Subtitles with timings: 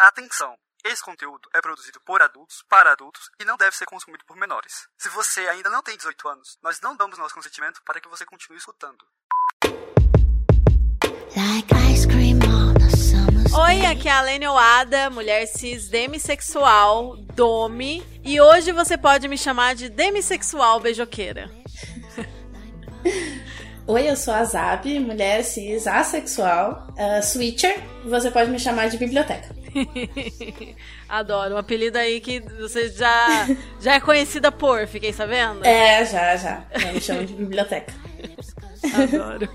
[0.00, 0.54] Atenção!
[0.82, 4.88] Esse conteúdo é produzido por adultos, para adultos e não deve ser consumido por menores.
[4.96, 8.24] Se você ainda não tem 18 anos, nós não damos nosso consentimento para que você
[8.24, 9.04] continue escutando.
[13.62, 19.36] Oi, aqui é a Lene Oada, mulher cis demissexual, Domi, e hoje você pode me
[19.36, 21.50] chamar de demissexual beijoqueira.
[23.86, 28.96] Oi, eu sou a Zab, mulher cis assexual, uh, switcher, você pode me chamar de
[28.96, 29.59] biblioteca.
[31.08, 31.54] Adoro.
[31.54, 33.48] Um apelido aí que você já,
[33.80, 35.64] já é conhecida por, fiquei sabendo?
[35.64, 36.64] É, já, já.
[36.72, 37.92] Eu me chamo de biblioteca.
[38.94, 39.48] Adoro.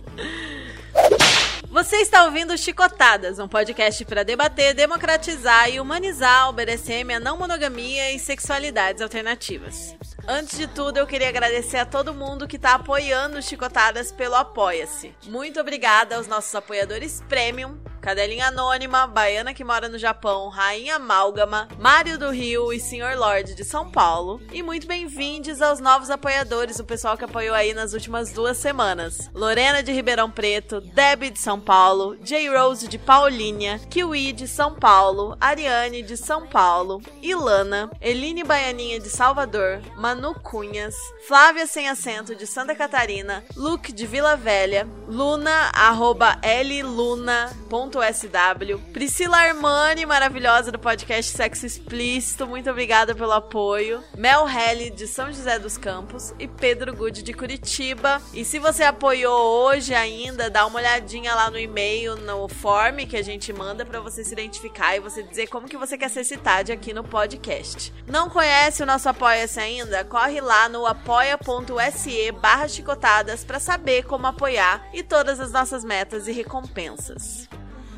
[1.70, 7.38] Você está ouvindo Chicotadas, um podcast para debater, democratizar e humanizar o BDSM, a não
[7.38, 9.94] monogamia e sexualidades alternativas.
[10.28, 15.14] Antes de tudo, eu queria agradecer a todo mundo que está apoiando Chicotadas pelo Apoia-se.
[15.28, 21.68] Muito obrigada aos nossos apoiadores Premium, Cadelinha Anônima, Baiana que mora no Japão, Rainha Amálgama,
[21.80, 24.40] Mário do Rio e Senhor Lorde de São Paulo.
[24.52, 29.30] E muito bem-vindos aos novos apoiadores, o pessoal que apoiou aí nas últimas duas semanas.
[29.34, 32.48] Lorena de Ribeirão Preto, Debbie de São Paulo, J.
[32.50, 39.10] Rose de Paulínia, Kiwi de São Paulo, Ariane de São Paulo, Ilana, Eline Baianinha de
[39.10, 40.96] Salvador, Manu Cunhas,
[41.28, 46.40] Flávia Sem Acento de Santa Catarina, Luke de Vila Velha, Luna, arroba
[46.84, 55.08] luna.sw, Priscila Armani, maravilhosa do podcast Sexo Explícito, muito obrigada pelo apoio, Mel Helly de
[55.08, 58.22] São José dos Campos e Pedro Good de Curitiba.
[58.34, 63.18] E se você apoiou hoje ainda, dá uma olhadinha lá no e-mail, no form que
[63.18, 66.24] a gente manda para você se identificar e você dizer como que você quer ser
[66.24, 67.94] citado aqui no podcast.
[68.08, 70.04] Não conhece o nosso Apoia-se ainda?
[70.10, 76.28] Corre lá no apoia.se barra chicotadas para saber como apoiar e todas as nossas metas
[76.28, 77.50] e recompensas.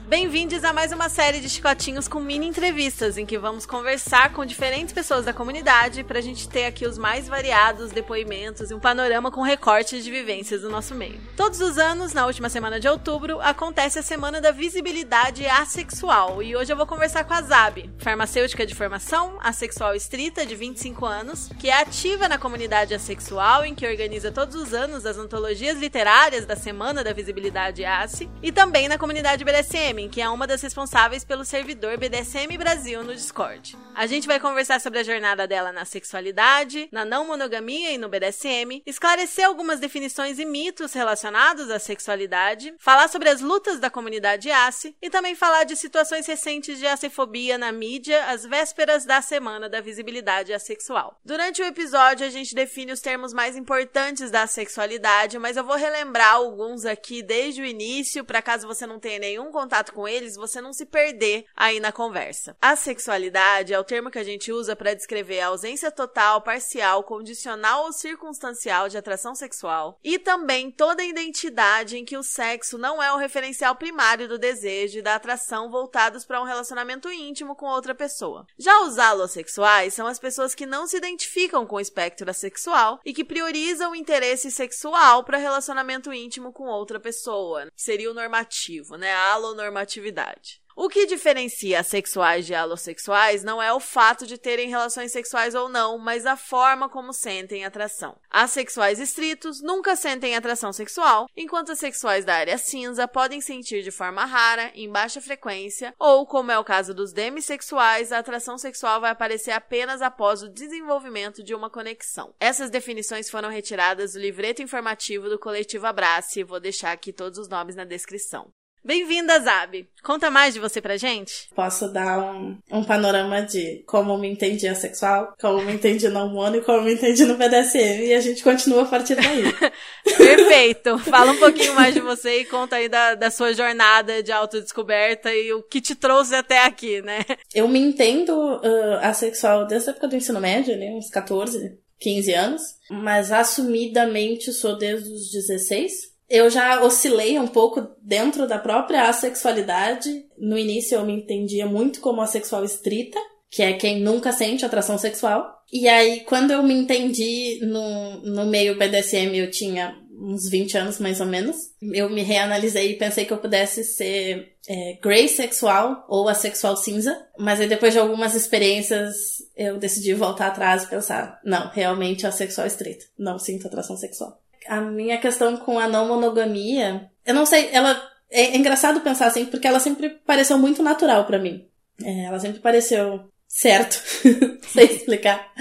[0.07, 4.45] Bem-vindos a mais uma série de chicotinhos com mini entrevistas, em que vamos conversar com
[4.45, 8.79] diferentes pessoas da comunidade para a gente ter aqui os mais variados depoimentos e um
[8.79, 11.19] panorama com recortes de vivências do nosso meio.
[11.35, 16.55] Todos os anos, na última semana de outubro, acontece a Semana da Visibilidade Assexual e
[16.55, 21.49] hoje eu vou conversar com a Zab, farmacêutica de formação, assexual estrita de 25 anos,
[21.59, 26.45] que é ativa na comunidade assexual, em que organiza todos os anos as antologias literárias
[26.45, 31.23] da Semana da Visibilidade Asse, e também na comunidade BDSM que é uma das responsáveis
[31.23, 33.75] pelo servidor BDSM Brasil no Discord.
[33.95, 38.07] A gente vai conversar sobre a jornada dela na sexualidade, na não monogamia e no
[38.07, 44.51] BDSM, esclarecer algumas definições e mitos relacionados à sexualidade, falar sobre as lutas da comunidade
[44.51, 49.67] ACE e também falar de situações recentes de acefobia na mídia às vésperas da Semana
[49.67, 51.19] da Visibilidade Assexual.
[51.23, 55.75] Durante o episódio, a gente define os termos mais importantes da sexualidade, mas eu vou
[55.75, 60.07] relembrar alguns aqui desde o início, para caso você não tenha nenhum contato contato com
[60.07, 62.55] eles, você não se perder aí na conversa.
[62.61, 67.03] A sexualidade é o termo que a gente usa para descrever a ausência total, parcial,
[67.03, 73.01] condicional ou circunstancial de atração sexual e também toda identidade em que o sexo não
[73.01, 77.65] é o referencial primário do desejo e da atração voltados para um relacionamento íntimo com
[77.65, 78.45] outra pessoa.
[78.57, 83.13] Já os alossexuais são as pessoas que não se identificam com o espectro sexual e
[83.13, 87.67] que priorizam o interesse sexual para relacionamento íntimo com outra pessoa.
[87.75, 89.13] Seria o normativo, né?
[89.13, 89.37] A
[89.77, 90.61] alonormatividade normatividade.
[90.79, 95.67] O que diferencia assexuais de alossexuais não é o fato de terem relações sexuais ou
[95.67, 98.15] não, mas a forma como sentem atração.
[98.29, 104.23] Assexuais estritos nunca sentem atração sexual, enquanto assexuais da área cinza podem sentir de forma
[104.23, 109.09] rara, em baixa frequência, ou, como é o caso dos demissexuais, a atração sexual vai
[109.09, 112.35] aparecer apenas após o desenvolvimento de uma conexão.
[112.39, 117.49] Essas definições foram retiradas do livreto informativo do coletivo Abrace, vou deixar aqui todos os
[117.49, 118.53] nomes na descrição.
[118.87, 119.85] Bem-vinda, Zab.
[120.01, 121.49] Conta mais de você pra gente?
[121.53, 126.25] Posso dar um, um panorama de como me entendi a sexual, como me entendi no
[126.25, 129.43] humano e como me entendi no BDSM e a gente continua a partir daí.
[130.17, 130.97] Perfeito.
[130.99, 135.35] Fala um pouquinho mais de você e conta aí da, da sua jornada de autodescoberta
[135.35, 137.25] e o que te trouxe até aqui, né?
[137.53, 140.91] Eu me entendo uh, assexual desde a época do ensino médio, né?
[140.91, 147.87] Uns 14, 15 anos, mas assumidamente sou desde os 16 eu já oscilei um pouco
[148.01, 150.25] dentro da própria assexualidade.
[150.37, 153.19] No início eu me entendia muito como assexual estrita,
[153.49, 155.55] que é quem nunca sente atração sexual.
[155.71, 160.99] E aí, quando eu me entendi no, no meio BDSM, eu tinha uns 20 anos
[160.99, 161.57] mais ou menos.
[161.93, 167.17] Eu me reanalisei e pensei que eu pudesse ser é, grey sexual ou assexual cinza.
[167.37, 169.15] Mas aí, depois de algumas experiências,
[169.55, 173.05] eu decidi voltar atrás e pensar: não, realmente assexual estrita.
[173.17, 174.37] Não sinto atração sexual
[174.67, 179.45] a minha questão com a não monogamia, eu não sei, ela é engraçado pensar assim,
[179.45, 181.67] porque ela sempre pareceu muito natural para mim.
[182.03, 184.03] É, ela sempre pareceu certo,
[184.73, 185.51] sem explicar.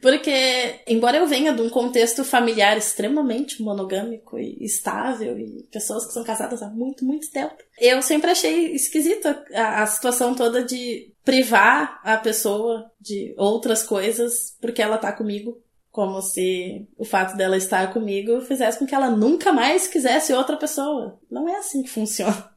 [0.00, 6.12] Porque, embora eu venha de um contexto familiar extremamente monogâmico e estável, e pessoas que
[6.12, 11.12] são casadas há muito, muito tempo, eu sempre achei esquisito a, a situação toda de
[11.24, 15.60] privar a pessoa de outras coisas porque ela tá comigo.
[15.96, 20.54] Como se o fato dela estar comigo fizesse com que ela nunca mais quisesse outra
[20.54, 21.18] pessoa.
[21.30, 22.50] Não é assim que funciona.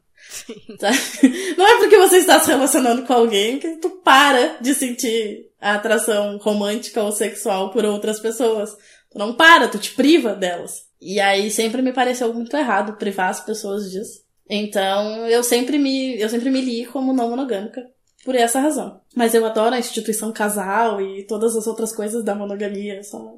[0.78, 0.92] Tá?
[1.58, 5.76] Não é porque você está se relacionando com alguém que tu para de sentir a
[5.76, 8.76] atração romântica ou sexual por outras pessoas.
[9.10, 10.84] Tu não para, tu te priva delas.
[11.00, 14.22] E aí sempre me pareceu muito errado privar as pessoas disso.
[14.50, 17.90] Então eu sempre me, eu sempre me li como não monogâmica
[18.24, 19.02] por essa razão.
[19.16, 23.04] Mas eu adoro a instituição casal e todas as outras coisas da monogamia.
[23.04, 23.36] Só...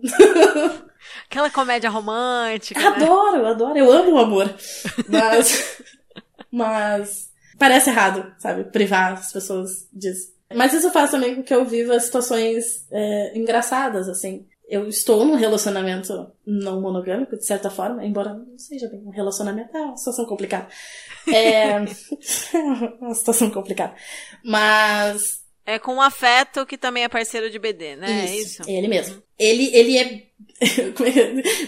[1.30, 2.80] Aquela comédia romântica.
[2.80, 2.88] Né?
[2.88, 4.54] Adoro, adoro, eu amo o amor.
[5.08, 5.82] Mas
[6.52, 8.66] mas parece errado, sabe?
[8.66, 10.34] Privar as pessoas disso.
[10.54, 14.46] Mas isso faz também com que eu viva situações é, engraçadas, assim.
[14.68, 19.76] Eu estou num relacionamento não monogâmico, de certa forma, embora não seja bem um relacionamento,
[19.76, 20.68] é uma situação complicada.
[21.28, 21.84] É, é
[23.00, 23.94] uma situação complicada.
[24.44, 28.26] Mas é com um afeto que também é parceiro de BD, né?
[28.26, 28.64] Isso, é isso?
[28.68, 29.22] Ele mesmo.
[29.38, 29.98] Ele, ele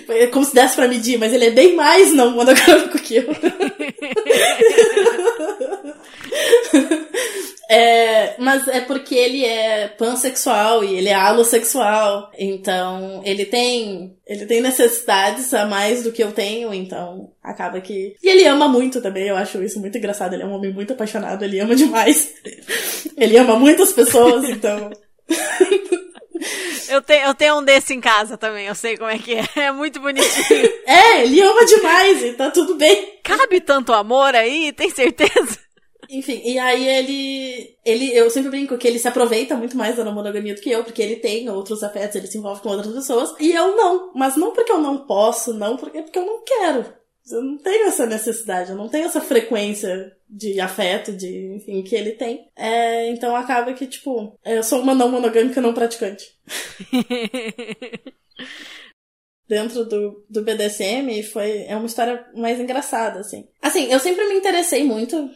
[0.09, 0.23] é.
[0.23, 3.25] é como se desse pra medir, mas ele é bem mais não monogâmico que eu.
[7.69, 12.31] É, mas é porque ele é pansexual e ele é alossexual.
[12.37, 14.15] Então, ele tem.
[14.25, 18.15] Ele tem necessidades a mais do que eu tenho, então acaba que.
[18.21, 20.33] E ele ama muito também, eu acho isso muito engraçado.
[20.33, 22.33] Ele é um homem muito apaixonado, ele ama demais.
[23.17, 24.91] ele ama muitas pessoas, então.
[26.89, 29.43] Eu tenho, eu tenho um desse em casa também, eu sei como é que é.
[29.55, 30.69] É muito bonitinho.
[30.85, 33.19] É, ele ama demais e tá tudo bem.
[33.23, 35.57] Cabe tanto amor aí, tem certeza?
[36.13, 37.75] Enfim, e aí ele.
[37.83, 40.83] ele Eu sempre brinco que ele se aproveita muito mais da monogamia do que eu,
[40.83, 43.33] porque ele tem outros afetos, ele se envolve com outras pessoas.
[43.39, 44.11] E eu não.
[44.13, 46.85] Mas não porque eu não posso, não, porque, porque eu não quero.
[47.31, 51.95] Eu não tenho essa necessidade, eu não tenho essa frequência de afeto, de, enfim, que
[51.95, 52.47] ele tem.
[52.55, 56.37] É, então acaba que, tipo, eu sou uma não monogâmica não praticante.
[59.53, 63.47] dentro do, do BDSM foi é uma história mais engraçada assim.
[63.61, 65.29] Assim eu sempre me interessei muito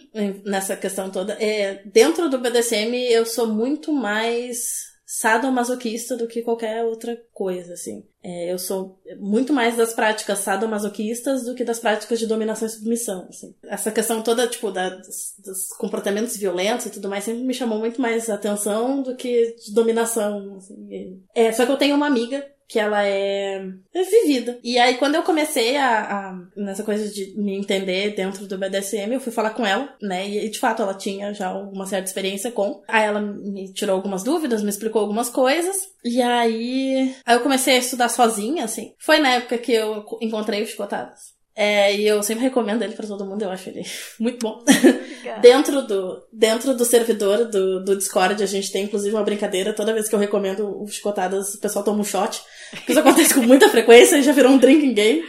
[0.43, 1.33] nessa questão toda.
[1.33, 8.03] É, dentro do BDSM eu sou muito mais sadomasoquista do que qualquer outra coisa assim.
[8.21, 12.71] É, eu sou muito mais das práticas sadomasoquistas do que das práticas de dominação e
[12.71, 13.55] submissão assim.
[13.65, 17.77] Essa questão toda tipo da, dos, dos comportamentos violentos e tudo mais sempre me chamou
[17.77, 21.21] muito mais atenção do que de dominação assim.
[21.35, 24.59] é só que eu tenho uma amiga que ela é, vivida.
[24.63, 29.13] E aí, quando eu comecei a, a, nessa coisa de me entender dentro do BDSM,
[29.13, 30.27] eu fui falar com ela, né?
[30.27, 32.81] E de fato ela tinha já uma certa experiência com.
[32.87, 35.75] Aí ela me tirou algumas dúvidas, me explicou algumas coisas.
[36.03, 38.93] E aí, aí eu comecei a estudar sozinha, assim.
[38.99, 41.36] Foi na época que eu encontrei os chicotadas.
[41.59, 43.83] É, e eu sempre recomendo ele para todo mundo, eu acho ele
[44.19, 44.63] muito bom.
[45.41, 49.73] dentro, do, dentro do servidor do, do Discord, a gente tem inclusive uma brincadeira.
[49.73, 52.43] Toda vez que eu recomendo os chicotadas, o pessoal toma um shot.
[52.87, 55.25] Isso acontece com muita frequência e já virou um drinking game.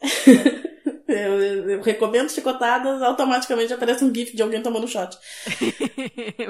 [1.10, 5.18] Eu, eu, eu, recomendo chicotadas, automaticamente aparece um gif de alguém tomando shot.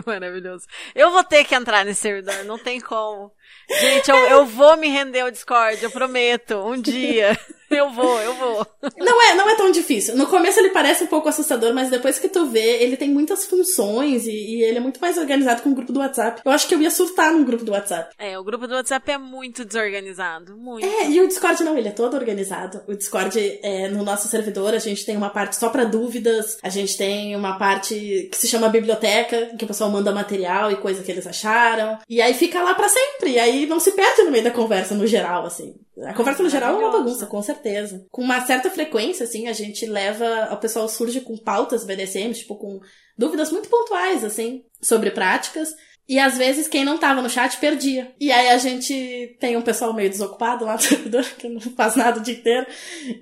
[0.04, 0.66] Maravilhoso.
[0.94, 3.32] Eu vou ter que entrar nesse servidor, não tem como.
[3.80, 7.38] Gente, eu, eu vou me render ao Discord, eu prometo, um dia.
[7.80, 8.66] Eu vou, eu vou.
[8.98, 10.16] Não é, não é tão difícil.
[10.16, 13.46] No começo ele parece um pouco assustador, mas depois que tu vê, ele tem muitas
[13.46, 16.42] funções e, e ele é muito mais organizado que um grupo do WhatsApp.
[16.44, 18.12] Eu acho que eu ia surtar num grupo do WhatsApp.
[18.18, 20.84] É, o grupo do WhatsApp é muito desorganizado, muito.
[20.84, 22.82] É, e o Discord não, ele é todo organizado.
[22.88, 26.68] O Discord, é, no nosso servidor, a gente tem uma parte só para dúvidas, a
[26.68, 31.04] gente tem uma parte que se chama biblioteca, que o pessoal manda material e coisa
[31.04, 31.98] que eles acharam.
[32.08, 33.30] E aí fica lá para sempre.
[33.30, 35.74] E aí não se perde no meio da conversa, no geral, assim.
[36.04, 38.06] A conversa no geral é uma bagunça, com certeza.
[38.10, 40.48] Com uma certa frequência, assim, a gente leva.
[40.52, 42.80] O pessoal surge com pautas BDSM, tipo, com
[43.16, 45.74] dúvidas muito pontuais, assim, sobre práticas.
[46.08, 48.12] E às vezes quem não tava no chat perdia.
[48.18, 51.94] E aí a gente tem um pessoal meio desocupado lá no servidor, que não faz
[51.94, 52.66] nada o dia inteiro.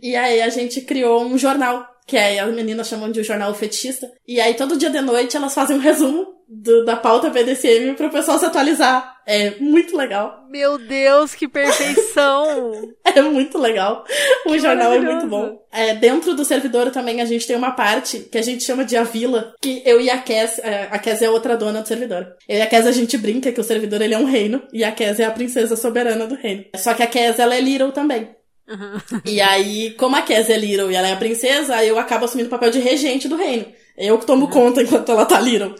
[0.03, 3.55] E aí a gente criou um jornal, que aí as meninas chamam de um jornal
[3.55, 4.11] fetichista.
[4.27, 8.09] E aí todo dia de noite elas fazem um resumo do, da pauta BDSM pro
[8.09, 9.19] pessoal se atualizar.
[9.27, 10.47] É muito legal.
[10.49, 12.73] Meu Deus, que perfeição!
[13.05, 14.07] é muito legal.
[14.47, 15.63] O que jornal é muito bom.
[15.71, 18.97] É, dentro do servidor também a gente tem uma parte que a gente chama de
[18.97, 22.27] a vila, que eu e a Kes, é, a Kes é outra dona do servidor.
[22.49, 24.83] Eu e a Kes a gente brinca que o servidor ele é um reino e
[24.83, 26.65] a Kes é a princesa soberana do reino.
[26.75, 28.38] Só que a Kes ela é Little também.
[28.69, 29.21] Uhum.
[29.25, 32.49] E aí, como a Kes é Little e ela é a princesa, eu acabo assumindo
[32.49, 33.67] o papel de regente do reino.
[33.97, 35.75] Eu que tomo conta enquanto ela tá little.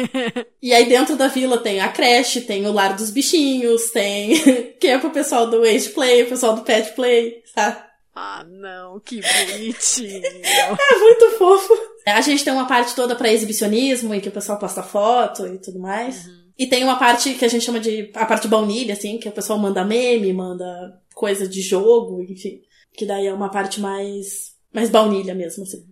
[0.60, 4.34] e aí dentro da vila tem a creche, tem o lar dos bichinhos, tem.
[4.78, 7.78] que é pro pessoal do age play, o pessoal do pet play, sabe?
[8.14, 10.20] Ah, não, que bonitinho.
[10.44, 11.72] é muito fofo.
[12.06, 15.56] A gente tem uma parte toda para exibicionismo, em que o pessoal posta foto e
[15.58, 16.26] tudo mais.
[16.26, 16.42] Uhum.
[16.58, 19.32] E tem uma parte que a gente chama de a parte baunilha, assim, que o
[19.32, 22.60] pessoal manda meme, manda coisa de jogo, enfim.
[22.92, 25.86] Que daí é uma parte mais, mais baunilha mesmo, assim.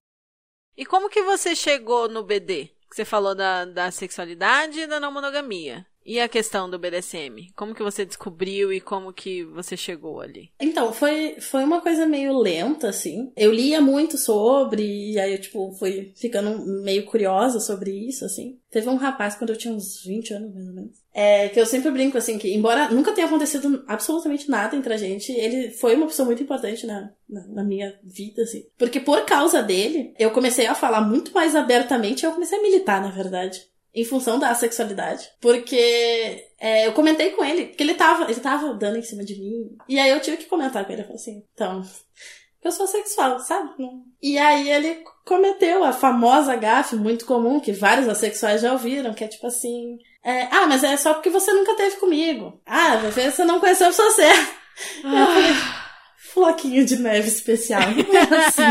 [0.76, 2.70] E como que você chegou no BD?
[2.90, 5.86] Você falou da, da sexualidade e da não monogamia.
[6.04, 7.52] E a questão do BDSM?
[7.54, 10.50] Como que você descobriu e como que você chegou ali?
[10.58, 13.32] Então, foi, foi uma coisa meio lenta, assim.
[13.36, 18.58] Eu lia muito sobre, e aí eu, tipo, fui ficando meio curiosa sobre isso, assim.
[18.68, 20.99] Teve um rapaz quando eu tinha uns 20 anos, mais ou menos.
[21.12, 24.96] É, que eu sempre brinco, assim, que embora nunca tenha acontecido absolutamente nada entre a
[24.96, 28.64] gente, ele foi uma pessoa muito importante na, na, na minha vida, assim.
[28.78, 33.02] Porque por causa dele, eu comecei a falar muito mais abertamente eu comecei a militar,
[33.02, 35.28] na verdade em função da sexualidade.
[35.40, 39.38] Porque é, eu comentei com ele, que ele tava, ele tava dando em cima de
[39.38, 39.76] mim.
[39.88, 41.02] E aí eu tive que comentar com ele.
[41.02, 41.82] Eu falei assim, então,
[42.62, 43.70] eu sou sexual, sabe?
[44.22, 49.24] E aí ele cometeu a famosa gafe muito comum, que vários assexuais já ouviram, que
[49.24, 49.98] é tipo assim.
[50.22, 52.60] É, ah, mas é só porque você nunca teve comigo.
[52.66, 54.52] Ah, você não conheceu a pessoa certa.
[55.04, 55.20] Ah.
[55.20, 55.52] Eu falei,
[56.32, 57.82] floquinho de neve especial.
[58.46, 58.62] assim.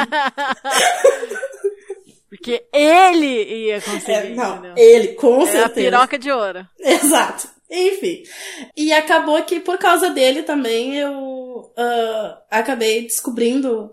[2.29, 4.11] Porque ele ia conseguir.
[4.11, 4.73] É, não, entendeu?
[4.77, 5.65] ele, com certeza.
[5.65, 6.67] a piroca de ouro.
[6.79, 7.49] Exato.
[7.69, 8.23] Enfim.
[8.77, 13.91] E acabou que por causa dele também eu uh, acabei descobrindo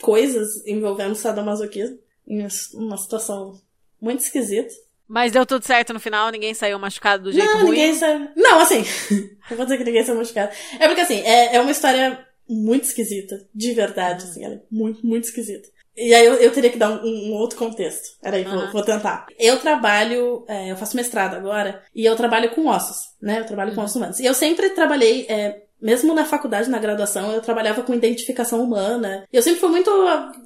[0.00, 3.60] coisas envolvendo sadomasoquismo em uma situação
[4.00, 4.72] muito esquisita.
[5.10, 7.70] Mas deu tudo certo no final, ninguém saiu machucado do jeito não, ruim?
[7.70, 8.28] Ninguém saiu...
[8.36, 8.84] Não, assim,
[9.50, 10.52] eu vou dizer que ninguém saiu machucado.
[10.78, 15.04] É porque assim, é, é uma história muito esquisita, de verdade, assim, ela é muito,
[15.04, 15.68] muito esquisita.
[15.96, 18.20] E aí eu, eu teria que dar um, um outro contexto.
[18.22, 18.56] Peraí, uhum.
[18.56, 19.26] vou, vou tentar.
[19.36, 23.40] Eu trabalho, é, eu faço mestrado agora, e eu trabalho com ossos, né?
[23.40, 23.74] Eu trabalho uhum.
[23.74, 24.20] com ossos humanos.
[24.20, 29.26] E eu sempre trabalhei, é, mesmo na faculdade, na graduação, eu trabalhava com identificação humana.
[29.32, 29.90] Eu sempre fui muito,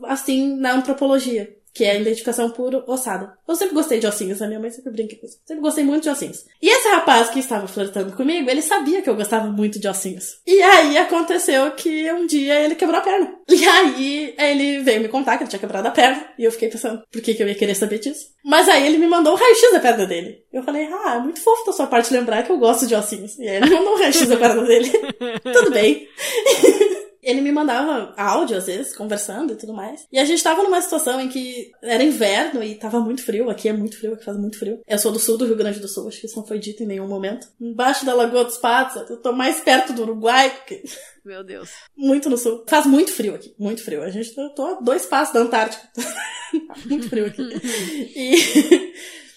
[0.05, 3.37] assim, na antropologia que é a identificação por ossada.
[3.47, 5.39] Eu sempre gostei de ossinhos, a minha mãe sempre brinca com isso.
[5.45, 6.45] Sempre gostei muito de ossinhos.
[6.63, 10.37] E esse rapaz que estava flertando comigo, ele sabia que eu gostava muito de ossinhos.
[10.47, 13.35] E aí aconteceu que um dia ele quebrou a perna.
[13.65, 16.27] E aí ele veio me contar que ele tinha quebrado a perna.
[16.39, 18.27] E eu fiquei pensando, por que, que eu ia querer saber disso?
[18.45, 20.43] Mas aí ele me mandou um raio-x da perna dele.
[20.53, 23.39] Eu falei, ah, é muito fofo da sua parte lembrar que eu gosto de ossinhos.
[23.39, 24.91] E aí ele mandou um raio-x da perna dele.
[25.43, 26.09] Tudo bem.
[27.25, 30.07] ele me mandava áudio, às vezes, conversando e tudo mais.
[30.13, 33.51] E a gente tava numa situação em que era inverno e tava muito frio.
[33.51, 34.81] Aqui é muito frio, aqui faz muito frio.
[34.87, 36.83] Eu sou do sul do Rio Grande do Sul, acho que isso não foi dito
[36.83, 37.49] em nenhum momento.
[37.61, 40.83] Embaixo da Lagoa dos Patos, eu tô mais perto do Uruguai, porque...
[41.25, 41.71] Meu Deus.
[41.97, 42.65] Muito no sul.
[42.69, 44.03] Faz muito frio aqui, muito frio.
[44.03, 45.89] A gente, eu tô a dois passos da Antártica.
[46.85, 47.43] muito frio aqui.
[48.15, 48.95] e...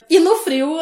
[0.10, 0.78] E no frio,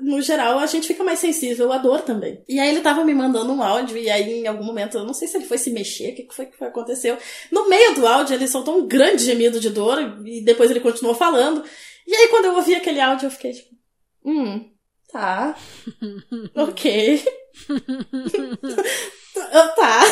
[0.00, 2.42] no geral, a gente fica mais sensível à dor também.
[2.48, 5.14] E aí ele tava me mandando um áudio, e aí em algum momento, eu não
[5.14, 7.16] sei se ele foi se mexer, o que foi que aconteceu.
[7.50, 11.14] No meio do áudio, ele soltou um grande gemido de dor, e depois ele continuou
[11.14, 11.64] falando.
[12.06, 13.74] E aí quando eu ouvi aquele áudio, eu fiquei tipo,
[14.24, 14.70] hum,
[15.10, 15.56] tá,
[16.54, 17.22] ok.
[19.74, 20.04] tá.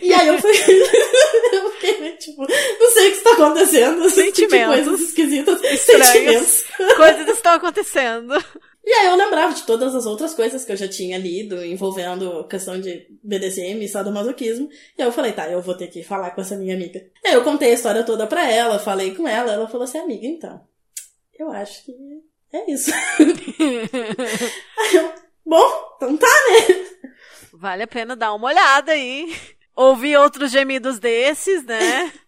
[0.00, 0.52] E aí eu fui.
[1.52, 4.10] eu fiquei, tipo, não sei o que está acontecendo.
[4.10, 4.74] Sentimentos.
[4.74, 5.62] Coisas esquisitas.
[5.62, 6.06] Estranhos.
[6.06, 6.64] Sentimentos.
[6.96, 8.34] Coisas estão acontecendo.
[8.86, 12.46] E aí eu lembrava de todas as outras coisas que eu já tinha lido envolvendo
[12.46, 14.68] questão de BDSM e sadomasoquismo.
[14.98, 17.02] E aí eu falei, tá, eu vou ter que falar com essa minha amiga.
[17.24, 19.98] E aí eu contei a história toda pra ela, falei com ela, ela falou assim,
[19.98, 20.60] amiga, então,
[21.38, 21.92] eu acho que
[22.52, 22.90] é isso.
[24.78, 25.12] aí eu,
[25.46, 26.93] bom, então tá, né?
[27.56, 29.34] Vale a pena dar uma olhada aí.
[29.76, 32.12] Ouvir outros gemidos desses, né?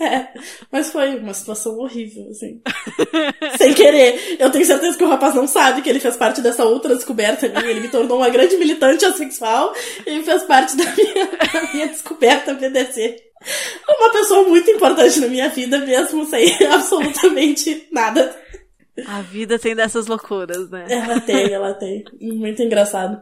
[0.00, 0.28] É,
[0.70, 2.62] mas foi uma situação horrível, assim.
[3.58, 4.36] Sem querer.
[4.38, 7.48] Eu tenho certeza que o rapaz não sabe que ele fez parte dessa outra descoberta
[7.48, 7.66] minha.
[7.68, 9.74] Ele me tornou uma grande militante assexual
[10.06, 13.16] e fez parte da minha, da minha descoberta BDC.
[13.88, 18.36] Uma pessoa muito importante na minha vida, mesmo sem absolutamente nada.
[19.04, 20.86] A vida tem dessas loucuras, né?
[20.88, 22.04] Ela tem, ela tem.
[22.20, 23.20] Muito engraçado.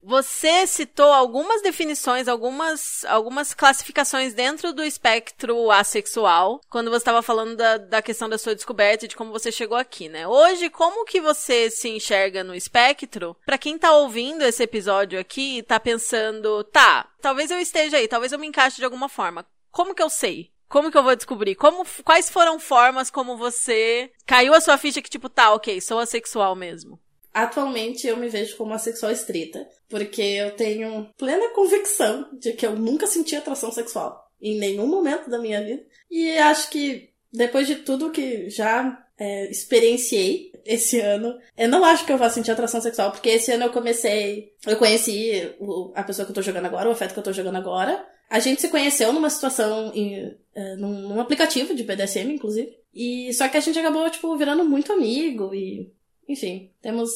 [0.00, 7.56] Você citou algumas definições, algumas, algumas classificações dentro do espectro assexual, quando você estava falando
[7.56, 10.26] da, da questão da sua descoberta e de como você chegou aqui, né?
[10.26, 13.36] Hoje, como que você se enxerga no espectro?
[13.44, 18.06] Para quem tá ouvindo esse episódio aqui e tá pensando, tá, talvez eu esteja aí,
[18.06, 19.44] talvez eu me encaixe de alguma forma.
[19.70, 20.52] Como que eu sei?
[20.68, 21.56] Como que eu vou descobrir?
[21.56, 25.98] Como, quais foram formas como você caiu a sua ficha que tipo, tá, ok, sou
[25.98, 27.00] assexual mesmo?
[27.32, 32.74] Atualmente eu me vejo como assexual estrita, porque eu tenho plena convicção de que eu
[32.74, 35.84] nunca senti atração sexual em nenhum momento da minha vida.
[36.10, 41.36] E acho que depois de tudo que já é, experienciei esse ano.
[41.56, 44.52] Eu não acho que eu vá sentir atração sexual, porque esse ano eu comecei.
[44.66, 47.32] Eu conheci o, a pessoa que eu tô jogando agora, o afeto que eu tô
[47.32, 48.06] jogando agora.
[48.30, 52.76] A gente se conheceu numa situação, em, é, num, num aplicativo de BDSM, inclusive.
[52.94, 55.90] E só que a gente acabou, tipo, virando muito amigo e.
[56.28, 57.10] Enfim, temos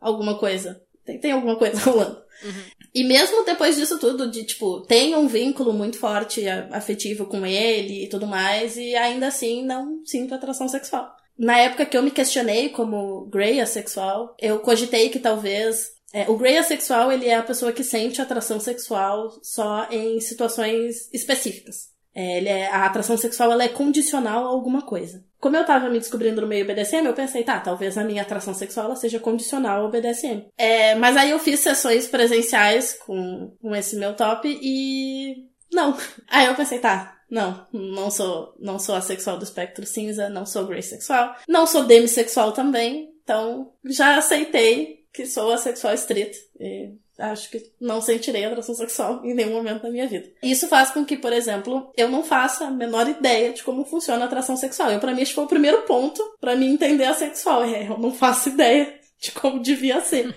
[0.00, 0.82] alguma coisa.
[1.04, 2.24] Tem, tem alguma coisa rolando.
[2.42, 2.62] Uhum.
[2.94, 8.04] E mesmo depois disso tudo, de tipo, tem um vínculo muito forte afetivo com ele
[8.04, 11.14] e tudo mais, e ainda assim não sinto atração sexual.
[11.38, 16.36] Na época que eu me questionei como Grey assexual, eu cogitei que talvez é, o
[16.36, 21.90] Grey assexual ele é a pessoa que sente atração sexual só em situações específicas.
[22.16, 25.22] É, ele é, a atração sexual ela é condicional a alguma coisa.
[25.38, 28.54] Como eu tava me descobrindo no meio BDSM, eu pensei, tá, talvez a minha atração
[28.54, 30.46] sexual ela seja condicional ao BDSM.
[30.56, 35.46] É, mas aí eu fiz sessões presenciais com, com esse meu top e.
[35.70, 35.94] Não.
[36.30, 40.64] Aí eu pensei, tá, não, não sou, não sou assexual do espectro cinza, não sou
[40.64, 46.38] grey sexual, não sou demissexual também, então já aceitei que sou assexual estrito.
[46.58, 50.28] E acho que não sentirei atração sexual em nenhum momento da minha vida.
[50.42, 54.24] Isso faz com que, por exemplo, eu não faça a menor ideia de como funciona
[54.24, 54.90] a atração sexual.
[54.90, 57.64] Eu, para mim, que foi o primeiro ponto para mim entender a sexual.
[57.64, 60.34] É, eu não faço ideia de como devia ser.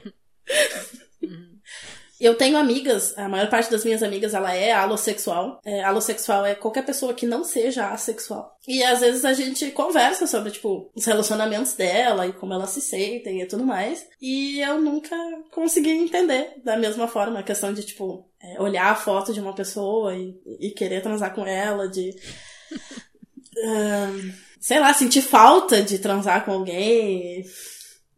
[2.19, 5.61] Eu tenho amigas, a maior parte das minhas amigas, ela é alossexual.
[5.63, 8.57] É, alossexual é qualquer pessoa que não seja assexual.
[8.67, 12.81] E às vezes a gente conversa sobre, tipo, os relacionamentos dela e como elas se
[12.81, 14.05] sentem e tudo mais.
[14.21, 15.15] E eu nunca
[15.51, 19.55] consegui entender da mesma forma a questão de, tipo, é, olhar a foto de uma
[19.55, 22.13] pessoa e, e querer transar com ela, de.
[24.59, 27.45] sei lá, sentir falta de transar com alguém.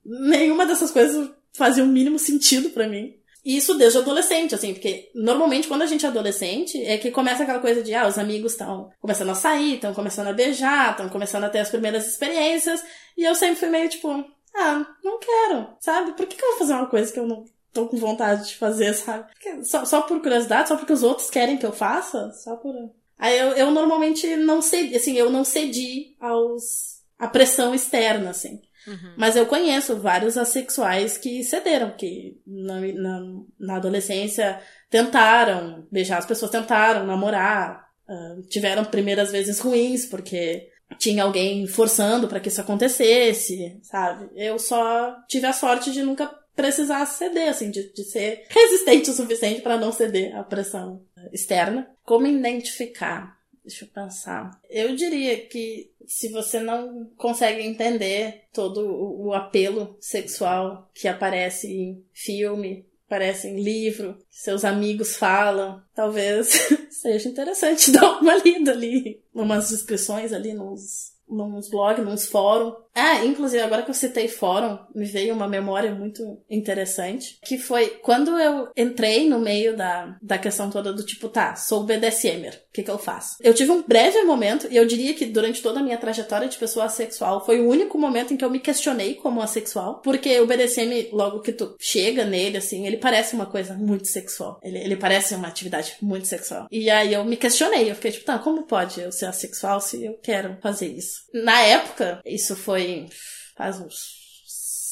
[0.04, 3.21] Nenhuma dessas coisas fazia o mínimo sentido para mim.
[3.44, 7.60] Isso desde adolescente, assim, porque normalmente quando a gente é adolescente é que começa aquela
[7.60, 11.46] coisa de, ah, os amigos estão começando a sair, estão começando a beijar, estão começando
[11.46, 12.84] a ter as primeiras experiências,
[13.18, 14.10] e eu sempre fui meio tipo,
[14.56, 16.14] ah, não quero, sabe?
[16.14, 17.44] Por que, que eu vou fazer uma coisa que eu não
[17.74, 19.26] tô com vontade de fazer, sabe?
[19.64, 22.32] Só, só por curiosidade, só porque os outros querem que eu faça?
[22.34, 22.76] Só por.
[23.18, 27.02] Aí eu, eu normalmente não cedi, assim, eu não cedi aos.
[27.18, 28.62] a pressão externa, assim.
[28.88, 29.14] Uhum.
[29.18, 33.22] Mas eu conheço vários assexuais que cederam, que na, na,
[33.60, 41.24] na adolescência tentaram beijar as pessoas, tentaram namorar, uh, tiveram primeiras vezes ruins, porque tinha
[41.24, 44.30] alguém forçando para que isso acontecesse, sabe?
[44.36, 49.14] Eu só tive a sorte de nunca precisar ceder, assim, de, de ser resistente o
[49.14, 51.90] suficiente para não ceder à pressão externa.
[52.04, 53.38] Como identificar?
[53.64, 54.60] Deixa eu pensar.
[54.70, 62.04] Eu diria que se você não consegue entender todo o apelo sexual que aparece em
[62.12, 69.70] filme, aparece em livro, seus amigos falam, talvez seja interessante dar uma lida ali, umas
[69.70, 72.76] descrições ali nos nos blogs, nos fóruns.
[72.94, 77.88] Ah, inclusive, agora que eu citei fórum, me veio uma memória muito interessante, que foi
[78.02, 82.74] quando eu entrei no meio da, da questão toda do tipo, tá, sou BDSMer, o
[82.74, 83.38] que que eu faço?
[83.40, 86.58] Eu tive um breve momento, e eu diria que durante toda a minha trajetória de
[86.58, 90.48] pessoa assexual, foi o único momento em que eu me questionei como assexual, porque o
[90.48, 94.60] BDSM, logo que tu chega nele, assim, ele parece uma coisa muito sexual.
[94.62, 96.68] Ele, ele parece uma atividade muito sexual.
[96.70, 100.04] E aí eu me questionei, eu fiquei tipo, tá, como pode eu ser assexual se
[100.04, 101.21] eu quero fazer isso?
[101.34, 103.08] Na época, isso foi
[103.56, 104.21] faz uns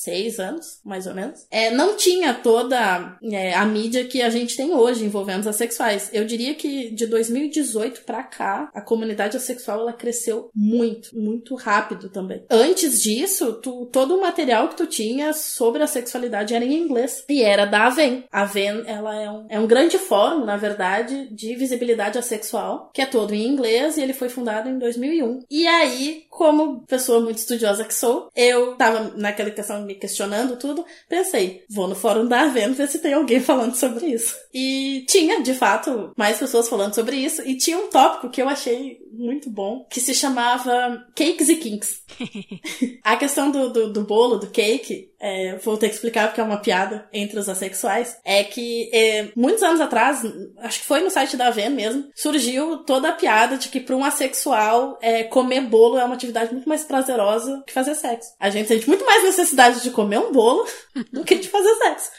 [0.03, 4.55] seis anos, mais ou menos, é, não tinha toda é, a mídia que a gente
[4.55, 6.09] tem hoje envolvendo os assexuais.
[6.13, 12.09] Eu diria que de 2018 para cá, a comunidade assexual ela cresceu muito, muito rápido
[12.09, 12.43] também.
[12.49, 17.23] Antes disso, tu, todo o material que tu tinha sobre a sexualidade era em inglês
[17.27, 18.23] e era da Aven.
[18.31, 23.01] A Aven, ela é um, é um grande fórum, na verdade, de visibilidade assexual, que
[23.01, 25.41] é todo em inglês e ele foi fundado em 2001.
[25.49, 30.86] E aí, como pessoa muito estudiosa que sou, eu tava naquela questão me questionando tudo,
[31.08, 34.36] pensei, vou no fórum da Aven ver se tem alguém falando sobre isso.
[34.54, 38.47] E tinha, de fato, mais pessoas falando sobre isso, e tinha um tópico que eu
[38.47, 42.04] achei muito bom, que se chamava Cakes e Kinks.
[43.04, 46.43] a questão do, do, do, bolo, do cake, é, vou ter que explicar porque é
[46.43, 50.22] uma piada entre os assexuais, é que é, muitos anos atrás,
[50.60, 53.95] acho que foi no site da Aven mesmo, surgiu toda a piada de que para
[53.95, 58.34] um assexual é, comer bolo é uma atividade muito mais prazerosa que fazer sexo.
[58.39, 60.65] A gente sente muito mais necessidade de comer um bolo
[61.12, 62.12] do que de fazer sexo.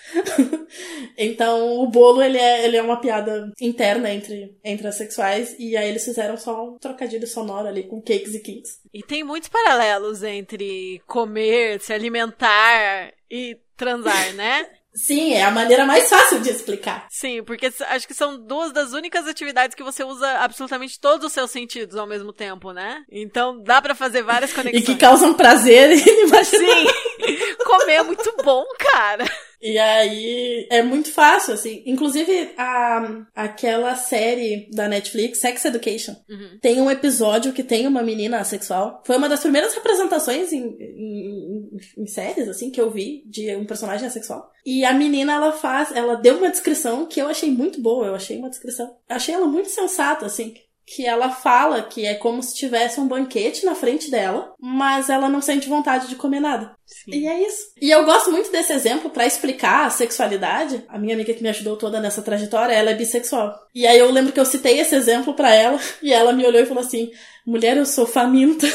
[1.16, 5.88] então o bolo ele é, ele é uma piada interna entre, entre assexuais e aí
[5.88, 8.78] eles fizeram só um trocadilho sonoro ali com cakes e kings.
[8.92, 14.68] E tem muitos paralelos entre comer, se alimentar e transar, né?
[14.92, 17.06] Sim, é a maneira mais fácil de explicar.
[17.10, 21.32] Sim, porque acho que são duas das únicas atividades que você usa absolutamente todos os
[21.32, 23.04] seus sentidos ao mesmo tempo, né?
[23.08, 24.82] Então dá para fazer várias conexões.
[24.82, 26.88] E que causam prazer inimaginável.
[27.24, 29.24] Sim, comer é muito bom, cara.
[29.60, 31.82] E aí é muito fácil, assim.
[31.84, 36.58] Inclusive, a, aquela série da Netflix, Sex Education, uhum.
[36.60, 39.02] tem um episódio que tem uma menina assexual.
[39.04, 43.66] Foi uma das primeiras representações em, em, em, séries, assim, que eu vi de um
[43.66, 44.50] personagem assexual.
[44.64, 48.06] E a menina, ela faz, ela deu uma descrição que eu achei muito boa.
[48.06, 48.96] Eu achei uma descrição.
[49.08, 50.54] Achei ela muito sensata, assim
[50.92, 55.28] que ela fala que é como se tivesse um banquete na frente dela, mas ela
[55.28, 56.74] não sente vontade de comer nada.
[56.90, 57.12] Sim.
[57.12, 57.70] E é isso.
[57.80, 60.84] E eu gosto muito desse exemplo para explicar a sexualidade.
[60.88, 63.54] A minha amiga que me ajudou toda nessa trajetória, ela é bissexual.
[63.72, 66.60] E aí eu lembro que eu citei esse exemplo para ela e ela me olhou
[66.60, 67.10] e falou assim:
[67.46, 68.66] "Mulher, eu sou faminta".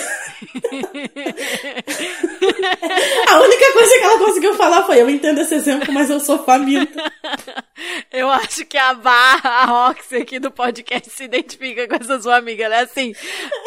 [3.27, 6.39] a única coisa que ela conseguiu falar foi: "Eu entendo esse exemplo, mas eu sou
[6.43, 7.03] faminta".
[8.11, 12.37] Eu acho que a barra, a Roxy aqui do podcast se identifica com essa sua
[12.37, 12.63] amiga.
[12.63, 13.13] Ela é assim,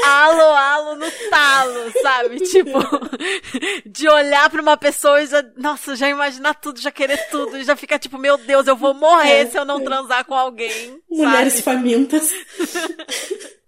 [0.03, 2.41] alo, alo no talo, sabe?
[2.41, 2.79] Tipo,
[3.85, 7.64] de olhar pra uma pessoa e já, nossa, já imaginar tudo, já querer tudo, e
[7.64, 11.01] já ficar tipo, meu Deus, eu vou morrer é, se eu não transar com alguém.
[11.11, 11.62] Mulheres sabe?
[11.62, 12.29] famintas.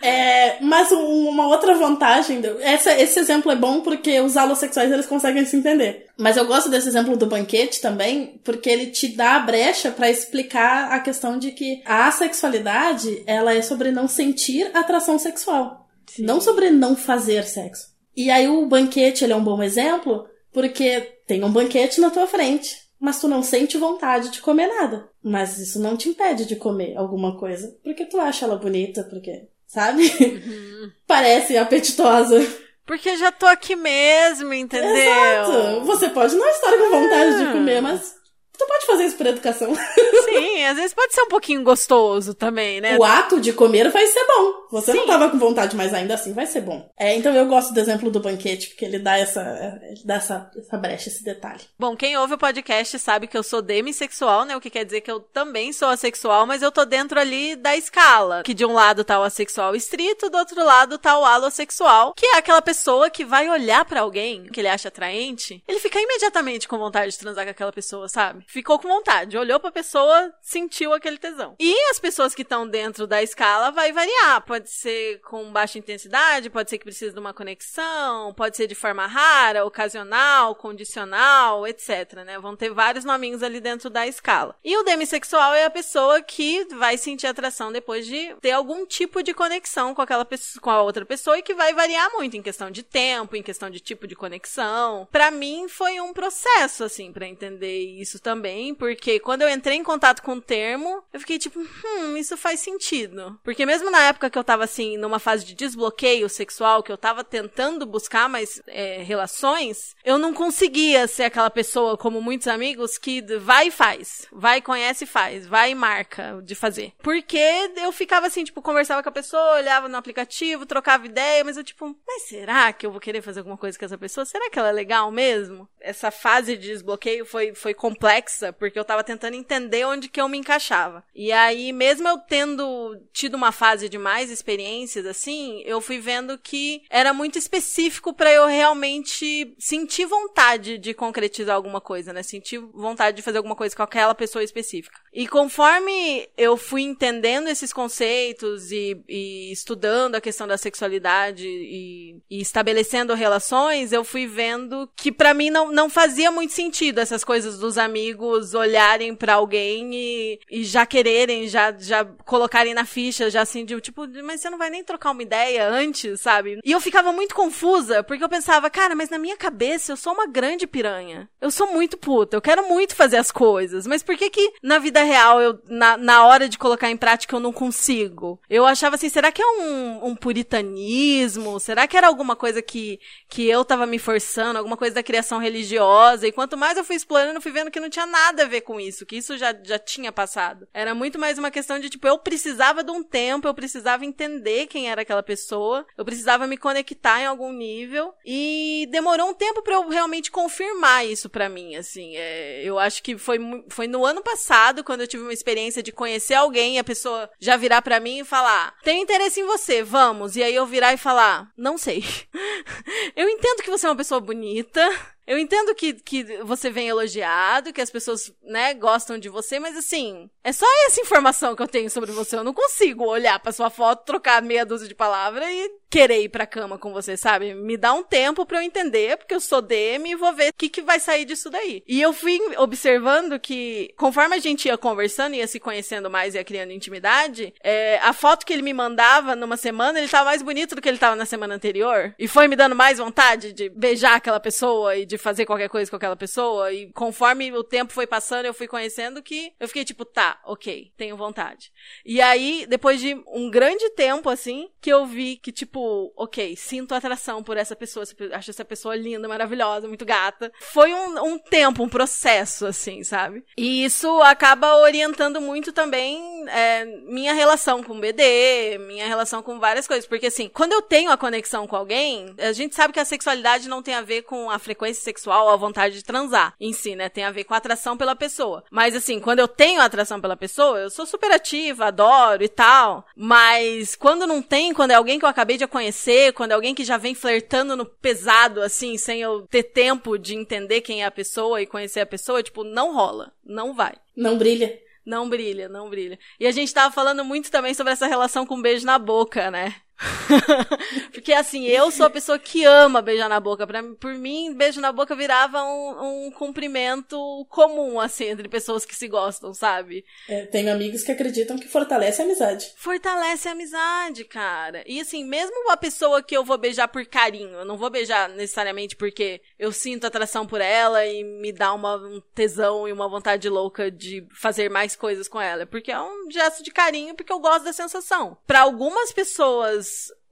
[0.00, 5.44] É, mas uma outra vantagem, essa, esse exemplo é bom porque os alossexuais eles conseguem
[5.44, 6.06] se entender.
[6.16, 10.10] Mas eu gosto desse exemplo do banquete também, porque ele te dá a brecha para
[10.10, 16.24] explicar a questão de que a sexualidade ela é sobre não sentir atração sexual, Sim.
[16.24, 17.95] não sobre não fazer sexo.
[18.16, 22.26] E aí o banquete ele é um bom exemplo porque tem um banquete na tua
[22.26, 25.08] frente mas tu não sente vontade de comer nada.
[25.22, 29.48] Mas isso não te impede de comer alguma coisa, porque tu acha ela bonita, porque,
[29.66, 30.06] sabe?
[30.20, 30.90] Uhum.
[31.06, 32.40] Parece apetitosa.
[32.86, 34.96] Porque já tô aqui mesmo, entendeu?
[34.96, 35.84] Exato.
[35.84, 37.52] Você pode não estar com vontade de ah.
[37.52, 38.14] comer, mas
[38.56, 39.74] Tu pode fazer isso por educação.
[40.24, 42.96] Sim, às vezes pode ser um pouquinho gostoso também, né?
[42.98, 44.66] O ato de comer vai ser bom.
[44.70, 44.98] Você Sim.
[44.98, 46.88] não tava com vontade, mas ainda assim vai ser bom.
[46.98, 50.50] É, então eu gosto do exemplo do banquete, porque ele dá essa, ele dá essa,
[50.56, 51.60] essa brecha, esse detalhe.
[51.78, 54.56] Bom, quem ouve o podcast sabe que eu sou demissexual, né?
[54.56, 57.76] O que quer dizer que eu também sou assexual, mas eu tô dentro ali da
[57.76, 58.42] escala.
[58.42, 62.26] Que de um lado tá o assexual estrito, do outro lado tá o alossexual, que
[62.26, 66.68] é aquela pessoa que vai olhar para alguém que ele acha atraente, ele fica imediatamente
[66.68, 68.45] com vontade de transar com aquela pessoa, sabe?
[68.46, 71.56] Ficou com vontade, olhou pra pessoa, sentiu aquele tesão.
[71.58, 74.40] E as pessoas que estão dentro da escala vai variar.
[74.46, 78.74] Pode ser com baixa intensidade, pode ser que precise de uma conexão, pode ser de
[78.74, 82.38] forma rara, ocasional, condicional, etc, né?
[82.38, 84.54] Vão ter vários nominhos ali dentro da escala.
[84.64, 89.22] E o demissexual é a pessoa que vai sentir atração depois de ter algum tipo
[89.22, 92.42] de conexão com aquela pessoa, com a outra pessoa e que vai variar muito em
[92.42, 95.08] questão de tempo, em questão de tipo de conexão.
[95.10, 99.76] Para mim foi um processo assim para entender isso também também, porque quando eu entrei
[99.76, 103.38] em contato com o termo, eu fiquei tipo, hum, isso faz sentido.
[103.42, 106.98] Porque mesmo na época que eu tava assim, numa fase de desbloqueio sexual, que eu
[106.98, 112.98] tava tentando buscar mais é, relações, eu não conseguia ser aquela pessoa, como muitos amigos,
[112.98, 114.26] que vai e faz.
[114.30, 115.46] Vai, conhece e faz.
[115.46, 116.92] Vai e marca de fazer.
[117.02, 117.38] Porque
[117.76, 121.64] eu ficava assim, tipo, conversava com a pessoa, olhava no aplicativo, trocava ideia, mas eu
[121.64, 124.26] tipo, mas será que eu vou querer fazer alguma coisa com essa pessoa?
[124.26, 125.68] Será que ela é legal mesmo?
[125.80, 128.25] Essa fase de desbloqueio foi, foi complexa
[128.58, 131.04] porque eu tava tentando entender onde que eu me encaixava.
[131.14, 136.38] E aí, mesmo eu tendo tido uma fase de mais experiências, assim, eu fui vendo
[136.38, 142.22] que era muito específico para eu realmente sentir vontade de concretizar alguma coisa, né?
[142.22, 144.98] Sentir vontade de fazer alguma coisa com aquela pessoa específica.
[145.12, 152.20] E conforme eu fui entendendo esses conceitos e, e estudando a questão da sexualidade e,
[152.30, 157.24] e estabelecendo relações, eu fui vendo que para mim não, não fazia muito sentido essas
[157.24, 162.84] coisas dos amigos amigos olharem para alguém e, e já quererem, já, já colocarem na
[162.84, 166.58] ficha, já assim, de, tipo, mas você não vai nem trocar uma ideia antes, sabe?
[166.64, 170.14] E eu ficava muito confusa, porque eu pensava, cara, mas na minha cabeça eu sou
[170.14, 171.28] uma grande piranha.
[171.40, 174.78] Eu sou muito puta, eu quero muito fazer as coisas, mas por que que na
[174.78, 178.40] vida real, eu, na, na hora de colocar em prática, eu não consigo?
[178.48, 181.60] Eu achava assim, será que é um, um puritanismo?
[181.60, 182.98] Será que era alguma coisa que,
[183.28, 186.26] que eu tava me forçando, alguma coisa da criação religiosa?
[186.26, 188.62] E quanto mais eu fui explorando, eu fui vendo que não tinha nada a ver
[188.62, 190.66] com isso, que isso já, já tinha passado.
[190.72, 194.66] Era muito mais uma questão de, tipo, eu precisava de um tempo, eu precisava entender
[194.66, 199.62] quem era aquela pessoa, eu precisava me conectar em algum nível, e demorou um tempo
[199.62, 202.16] para eu realmente confirmar isso para mim, assim.
[202.16, 203.38] É, eu acho que foi,
[203.68, 207.56] foi no ano passado, quando eu tive uma experiência de conhecer alguém a pessoa já
[207.56, 210.36] virar para mim e falar: tenho interesse em você, vamos.
[210.36, 212.04] E aí eu virar e falar: não sei.
[213.16, 214.88] eu entendo que você é uma pessoa bonita,
[215.26, 219.76] Eu entendo que, que você vem elogiado, que as pessoas, né, gostam de você, mas
[219.76, 222.36] assim, é só essa informação que eu tenho sobre você.
[222.36, 226.28] Eu não consigo olhar pra sua foto, trocar meia dúzia de palavras e querer ir
[226.28, 227.54] pra cama com você, sabe?
[227.54, 230.54] Me dá um tempo pra eu entender, porque eu sou DM e vou ver o
[230.56, 231.82] que, que vai sair disso daí.
[231.86, 236.38] E eu fui observando que, conforme a gente ia conversando, ia se conhecendo mais e
[236.38, 240.42] ia criando intimidade, é, a foto que ele me mandava numa semana, ele tava mais
[240.42, 242.14] bonito do que ele tava na semana anterior.
[242.18, 245.90] E foi me dando mais vontade de beijar aquela pessoa e de fazer qualquer coisa
[245.90, 246.72] com aquela pessoa.
[246.72, 250.92] E conforme o tempo foi passando, eu fui conhecendo que eu fiquei tipo, tá, ok,
[250.96, 251.72] tenho vontade.
[252.04, 255.75] E aí, depois de um grande tempo, assim, que eu vi que, tipo,
[256.16, 260.52] ok, sinto atração por essa pessoa, acho essa pessoa linda, maravilhosa, muito gata.
[260.60, 263.44] Foi um, um tempo, um processo, assim, sabe?
[263.56, 269.58] E isso acaba orientando muito também é, minha relação com o BD, minha relação com
[269.58, 270.06] várias coisas.
[270.06, 273.68] Porque, assim, quando eu tenho a conexão com alguém, a gente sabe que a sexualidade
[273.68, 276.94] não tem a ver com a frequência sexual ou a vontade de transar em si,
[276.94, 277.08] né?
[277.08, 278.64] Tem a ver com a atração pela pessoa.
[278.70, 283.04] Mas, assim, quando eu tenho atração pela pessoa, eu sou super ativa, adoro e tal.
[283.16, 286.74] Mas quando não tem, quando é alguém que eu acabei de conhecer, quando é alguém
[286.74, 291.06] que já vem flertando no pesado, assim, sem eu ter tempo de entender quem é
[291.06, 293.32] a pessoa e conhecer a pessoa, tipo, não rola.
[293.44, 293.94] Não vai.
[294.16, 294.78] Não brilha.
[295.04, 296.18] Não brilha, não brilha.
[296.40, 299.76] E a gente tava falando muito também sobre essa relação com beijo na boca, né?
[301.12, 303.66] Porque assim, eu sou a pessoa que ama beijar na boca.
[303.66, 308.94] Pra, por mim, beijo na boca virava um, um cumprimento comum, assim, entre pessoas que
[308.94, 310.04] se gostam, sabe?
[310.28, 312.72] É, tenho amigos que acreditam que fortalece a amizade.
[312.76, 314.82] Fortalece a amizade, cara.
[314.86, 318.28] E assim, mesmo uma pessoa que eu vou beijar por carinho, eu não vou beijar
[318.28, 323.08] necessariamente porque eu sinto atração por ela e me dá uma, um tesão e uma
[323.08, 325.66] vontade louca de fazer mais coisas com ela.
[325.66, 328.36] Porque é um gesto de carinho, porque eu gosto da sensação.
[328.46, 329.85] Para algumas pessoas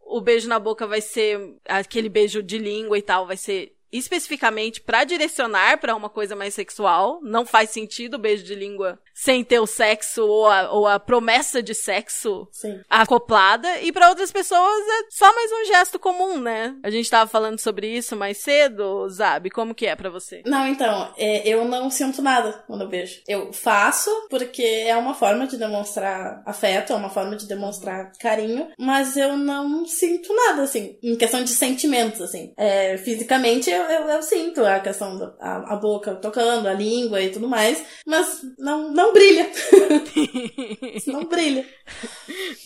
[0.07, 4.81] o beijo na boca vai ser aquele beijo de língua e tal, vai ser especificamente
[4.81, 7.21] para direcionar para uma coisa mais sexual.
[7.23, 10.99] Não faz sentido o beijo de língua sem ter o sexo ou a, ou a
[10.99, 12.81] promessa de sexo Sim.
[12.91, 13.81] acoplada.
[13.81, 16.75] E para outras pessoas é só mais um gesto comum, né?
[16.83, 19.51] A gente tava falando sobre isso mais cedo, Zabi.
[19.51, 20.43] Como que é para você?
[20.45, 23.21] Não, então, é, eu não sinto nada quando eu beijo.
[23.29, 28.69] Eu faço porque é uma forma de demonstrar afeto, é uma forma de demonstrar carinho,
[28.77, 32.53] mas eu não sinto nada, assim, em questão de sentimentos, assim.
[32.57, 37.20] É, fisicamente eu, eu, eu, sinto a questão da a, a boca tocando, a língua
[37.20, 39.49] e tudo mais, mas não, não brilha.
[41.07, 41.66] não brilha.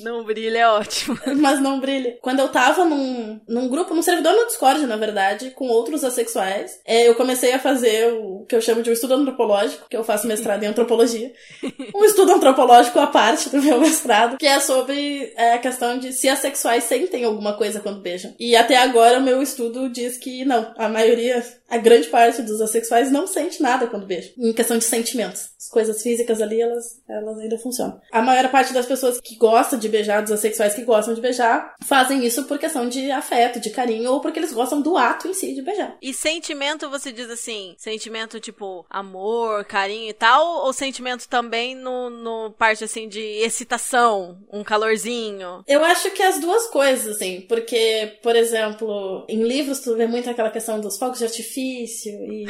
[0.01, 1.19] Não brilha é ótimo.
[1.37, 2.19] Mas não brilha.
[2.23, 6.81] Quando eu tava num, num grupo, num servidor no Discord, na verdade, com outros assexuais,
[6.85, 10.05] é, eu comecei a fazer o que eu chamo de um estudo antropológico, que eu
[10.05, 11.33] faço mestrado em antropologia.
[11.95, 16.13] Um estudo antropológico à parte do meu mestrado, que é sobre é, a questão de
[16.13, 18.35] se assexuais sentem alguma coisa quando beijam.
[18.39, 20.73] E até agora o meu estudo diz que não.
[20.77, 24.33] A maioria, a grande parte dos assexuais não sente nada quando beijam.
[24.39, 25.51] Em questão de sentimentos.
[25.59, 28.01] As coisas físicas ali, elas, elas ainda funcionam.
[28.11, 31.75] A maior parte das pessoas que gostam de beijar, dos assexuais que gostam de beijar,
[31.85, 35.35] fazem isso por questão de afeto, de carinho, ou porque eles gostam do ato em
[35.35, 35.97] si de beijar.
[36.01, 42.09] E sentimento, você diz assim, sentimento tipo amor, carinho e tal, ou sentimento também no,
[42.09, 45.63] no parte assim de excitação, um calorzinho?
[45.67, 50.31] Eu acho que as duas coisas, assim, porque, por exemplo, em livros tu vê muito
[50.31, 52.47] aquela questão dos fogos de artifício e,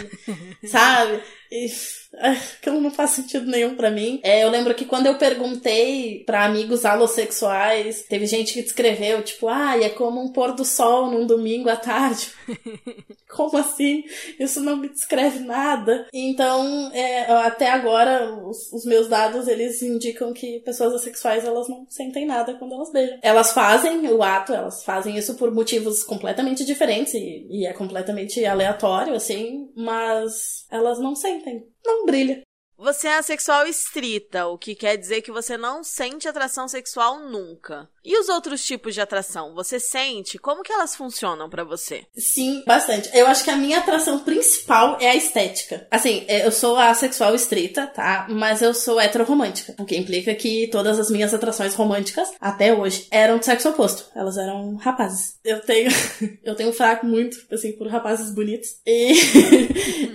[0.65, 1.23] sabe?
[1.51, 1.69] E
[2.59, 4.21] aquilo não faz sentido nenhum para mim.
[4.23, 9.49] É, eu lembro que quando eu perguntei para amigos alossexuais, teve gente que descreveu, tipo,
[9.49, 12.31] ah, é como um pôr do sol num domingo à tarde.
[13.29, 14.05] como assim?
[14.39, 16.07] Isso não me descreve nada.
[16.13, 21.87] Então, é, até agora, os, os, meus dados, eles indicam que pessoas assexuais, elas não
[21.89, 23.19] sentem nada quando elas beijam.
[23.23, 28.45] Elas fazem o ato, elas fazem isso por motivos completamente diferentes e, e é completamente
[28.45, 31.67] aleatório, assim, mas elas não sentem.
[31.89, 32.48] Não brilha.
[32.79, 37.89] Você é assexual estrita, o que quer dizer que você não sente atração sexual nunca.
[38.05, 40.39] E os outros tipos de atração, você sente?
[40.39, 42.05] Como que elas funcionam para você?
[42.17, 43.11] Sim, bastante.
[43.13, 45.87] Eu acho que a minha atração principal é a estética.
[45.91, 48.27] Assim, é, eu sou assexual estrita, tá?
[48.31, 53.09] Mas eu sou heteroromântica, o que implica que todas as minhas atrações românticas, até hoje,
[53.11, 54.07] eram de sexo oposto.
[54.15, 55.35] Elas eram rapazes.
[55.45, 55.91] Eu tenho,
[56.45, 58.69] eu tenho um fraco muito, assim, por rapazes bonitos.
[58.87, 59.13] E,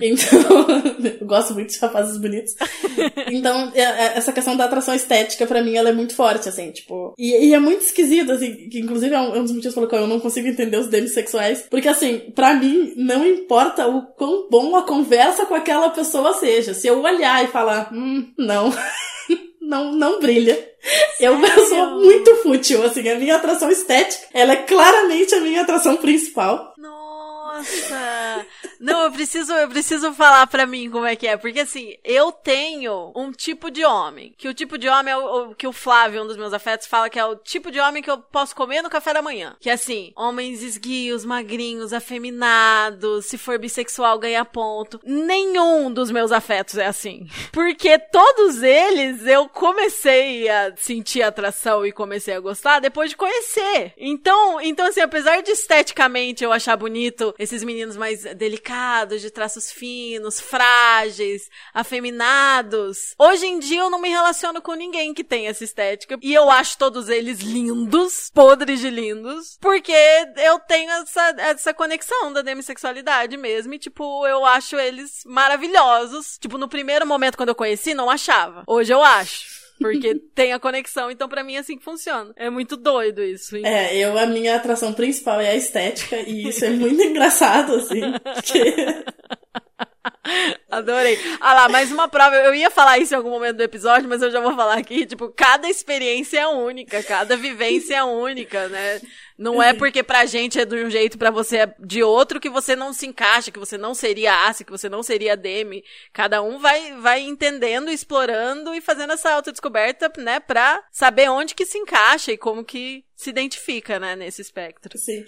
[0.00, 0.66] então,
[1.20, 2.53] eu gosto muito de rapazes bonitos.
[3.30, 6.70] então, é, é, essa questão da atração estética, para mim, ela é muito forte, assim,
[6.70, 7.14] tipo.
[7.18, 9.88] E, e é muito esquisito, assim, que inclusive é um, é um dos motivos pelo
[9.88, 11.66] qual eu não consigo entender os demissexuais.
[11.70, 16.74] Porque, assim, para mim, não importa o quão bom a conversa com aquela pessoa seja.
[16.74, 18.72] Se eu olhar e falar, hum, não.
[19.60, 20.56] não, não brilha.
[21.18, 25.62] Eu, eu sou muito fútil, assim, a minha atração estética, ela é claramente a minha
[25.62, 26.74] atração principal.
[26.78, 28.46] Nossa!
[28.80, 31.36] Não, eu preciso, eu preciso falar pra mim como é que é.
[31.36, 34.34] Porque assim, eu tenho um tipo de homem.
[34.36, 36.86] Que o tipo de homem é o, o que o Flávio, um dos meus afetos,
[36.86, 39.56] fala que é o tipo de homem que eu posso comer no café da manhã.
[39.60, 45.00] Que é assim, homens esguios, magrinhos, afeminados, se for bissexual ganha ponto.
[45.04, 47.26] Nenhum dos meus afetos é assim.
[47.52, 53.92] Porque todos eles eu comecei a sentir atração e comecei a gostar depois de conhecer.
[53.96, 58.64] Então, então assim, apesar de esteticamente eu achar bonito esses meninos mais delicados,
[59.20, 65.24] de traços finos, frágeis, afeminados, hoje em dia eu não me relaciono com ninguém que
[65.24, 69.94] tem essa estética e eu acho todos eles lindos, podres de lindos, porque
[70.36, 76.38] eu tenho essa, essa conexão da demissexualidade mesmo e tipo, eu acho eles maravilhosos.
[76.38, 78.64] Tipo, no primeiro momento quando eu conheci, não achava.
[78.66, 79.63] Hoje eu acho.
[79.92, 82.32] Porque tem a conexão, então para mim é assim que funciona.
[82.36, 83.56] É muito doido isso.
[83.56, 83.66] Hein?
[83.66, 88.00] É, eu, a minha atração principal é a estética, e isso é muito engraçado, assim.
[88.34, 88.74] Porque...
[90.70, 91.18] Adorei.
[91.40, 92.34] Ah lá, mais uma prova.
[92.36, 95.06] Eu ia falar isso em algum momento do episódio, mas eu já vou falar aqui.
[95.06, 99.00] Tipo, cada experiência é única, cada vivência é única, né?
[99.36, 102.48] Não é porque pra gente é de um jeito, pra você é de outro, que
[102.48, 105.84] você não se encaixa, que você não seria Asi, que você não seria Demi.
[106.12, 111.66] Cada um vai, vai entendendo, explorando e fazendo essa autodescoberta, né, pra saber onde que
[111.66, 114.96] se encaixa e como que se identifica, né, nesse espectro.
[114.96, 115.24] Sim.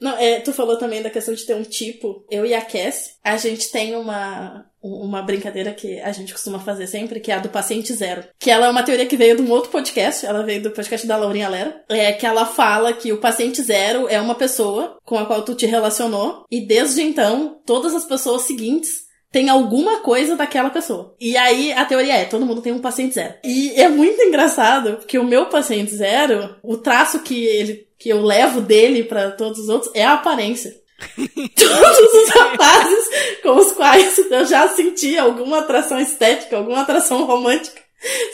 [0.00, 2.24] Não, é, tu falou também da questão de ter um tipo.
[2.30, 6.86] Eu e a Cass, a gente tem uma, uma brincadeira que a gente costuma fazer
[6.86, 8.24] sempre, que é a do paciente zero.
[8.38, 11.06] Que ela é uma teoria que veio de um outro podcast, ela veio do podcast
[11.06, 15.16] da Laurinha Lera, é que ela fala que o paciente zero é uma pessoa com
[15.18, 19.03] a qual tu te relacionou, e desde então, todas as pessoas seguintes
[19.34, 21.12] tem alguma coisa daquela pessoa.
[21.20, 23.34] E aí a teoria é, todo mundo tem um paciente zero.
[23.42, 28.22] E é muito engraçado, porque o meu paciente zero, o traço que ele que eu
[28.22, 30.72] levo dele para todos os outros é a aparência.
[31.16, 33.04] Todos os rapazes
[33.42, 37.82] com os quais eu já senti alguma atração estética, alguma atração romântica.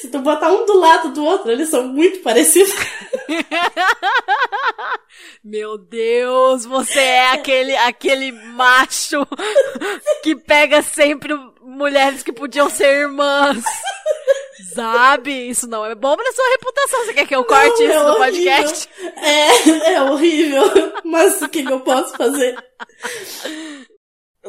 [0.01, 2.75] Se tu botar um do lado do outro, eles são muito parecidos.
[5.45, 9.27] Meu Deus, você é aquele, aquele macho
[10.23, 13.63] que pega sempre mulheres que podiam ser irmãs.
[14.75, 15.49] Sabe?
[15.49, 17.05] Isso não é bom pra sua reputação.
[17.05, 18.19] Você quer que eu corte não, isso é no horrível.
[18.19, 18.89] podcast?
[19.17, 20.63] É, é horrível.
[21.05, 22.57] Mas o que, que eu posso fazer?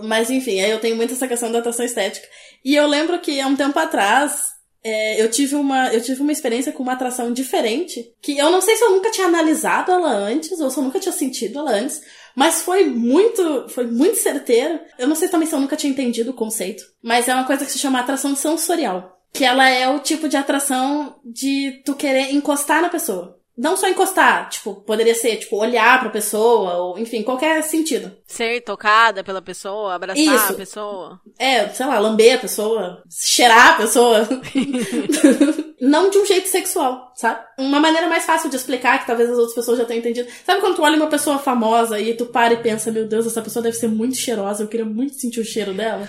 [0.04, 2.28] Mas enfim, aí eu tenho muito essa questão da atração estética.
[2.64, 4.52] E eu lembro que há um tempo atrás,
[4.84, 8.62] é, eu tive uma eu tive uma experiência com uma atração diferente que eu não
[8.62, 11.72] sei se eu nunca tinha analisado ela antes ou se eu nunca tinha sentido ela
[11.72, 12.02] antes
[12.36, 16.32] mas foi muito foi muito certeiro eu não sei também se eu nunca tinha entendido
[16.32, 20.00] o conceito mas é uma coisa que se chama atração sensorial que ela é o
[20.00, 23.40] tipo de atração de tu querer encostar na pessoa.
[23.58, 28.12] Não só encostar, tipo, poderia ser, tipo, olhar pra pessoa, ou, enfim, qualquer sentido.
[28.26, 30.54] Ser tocada pela pessoa, abraçar Isso.
[30.54, 31.22] a pessoa.
[31.38, 34.28] É, sei lá, lamber a pessoa, cheirar a pessoa.
[35.82, 37.42] Não de um jeito sexual, sabe?
[37.58, 40.30] Uma maneira mais fácil de explicar, que talvez as outras pessoas já tenham entendido.
[40.46, 43.42] Sabe quando tu olha uma pessoa famosa e tu para e pensa, meu Deus, essa
[43.42, 46.08] pessoa deve ser muito cheirosa, eu queria muito sentir o cheiro dela?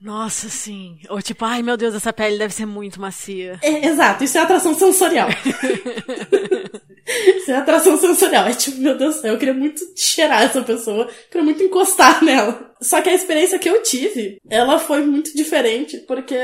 [0.00, 0.98] Nossa, sim.
[1.08, 3.58] Ou tipo, ai meu Deus, essa pele deve ser muito macia.
[3.62, 5.28] É, exato, isso é atração sensorial.
[7.06, 8.46] isso é atração sensorial.
[8.46, 11.62] É tipo, meu Deus do céu, eu queria muito cheirar essa pessoa, eu queria muito
[11.62, 12.74] encostar nela.
[12.80, 16.36] Só que a experiência que eu tive, ela foi muito diferente, porque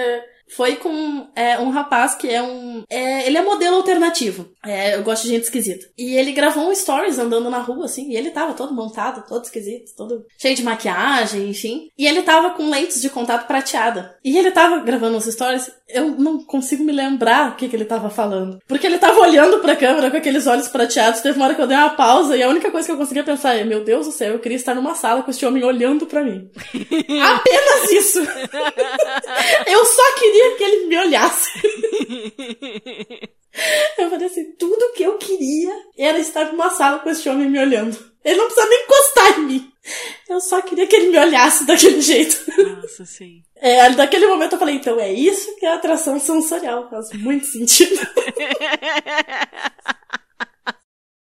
[0.56, 2.82] foi com é, um rapaz que é um.
[2.88, 4.50] É, ele é modelo alternativo.
[4.64, 5.86] É, eu gosto de gente esquisita.
[5.96, 9.44] E ele gravou um stories andando na rua, assim, e ele tava todo montado, todo
[9.44, 11.88] esquisito, todo cheio de maquiagem, enfim.
[11.96, 14.16] E ele tava com lentes de contato prateada.
[14.24, 17.84] E ele tava gravando os stories, eu não consigo me lembrar o que, que ele
[17.84, 18.58] tava falando.
[18.66, 21.20] Porque ele tava olhando pra câmera com aqueles olhos prateados.
[21.20, 23.24] Teve uma hora que eu dei uma pausa e a única coisa que eu conseguia
[23.24, 26.06] pensar é: Meu Deus do céu, eu queria estar numa sala com este homem olhando
[26.06, 26.50] para mim.
[26.74, 28.20] Apenas isso!
[29.66, 31.50] eu só queria que ele me olhasse.
[33.98, 37.58] Eu falei assim, tudo que eu queria era estar numa sala com esse homem me
[37.58, 37.96] olhando.
[38.24, 39.72] Ele não precisa nem encostar em mim.
[40.28, 42.40] Eu só queria que ele me olhasse daquele jeito.
[42.80, 43.42] Nossa, sim.
[43.56, 46.88] É, daquele momento eu falei, então é isso que é atração sensorial.
[46.88, 47.96] Faz muito sentido.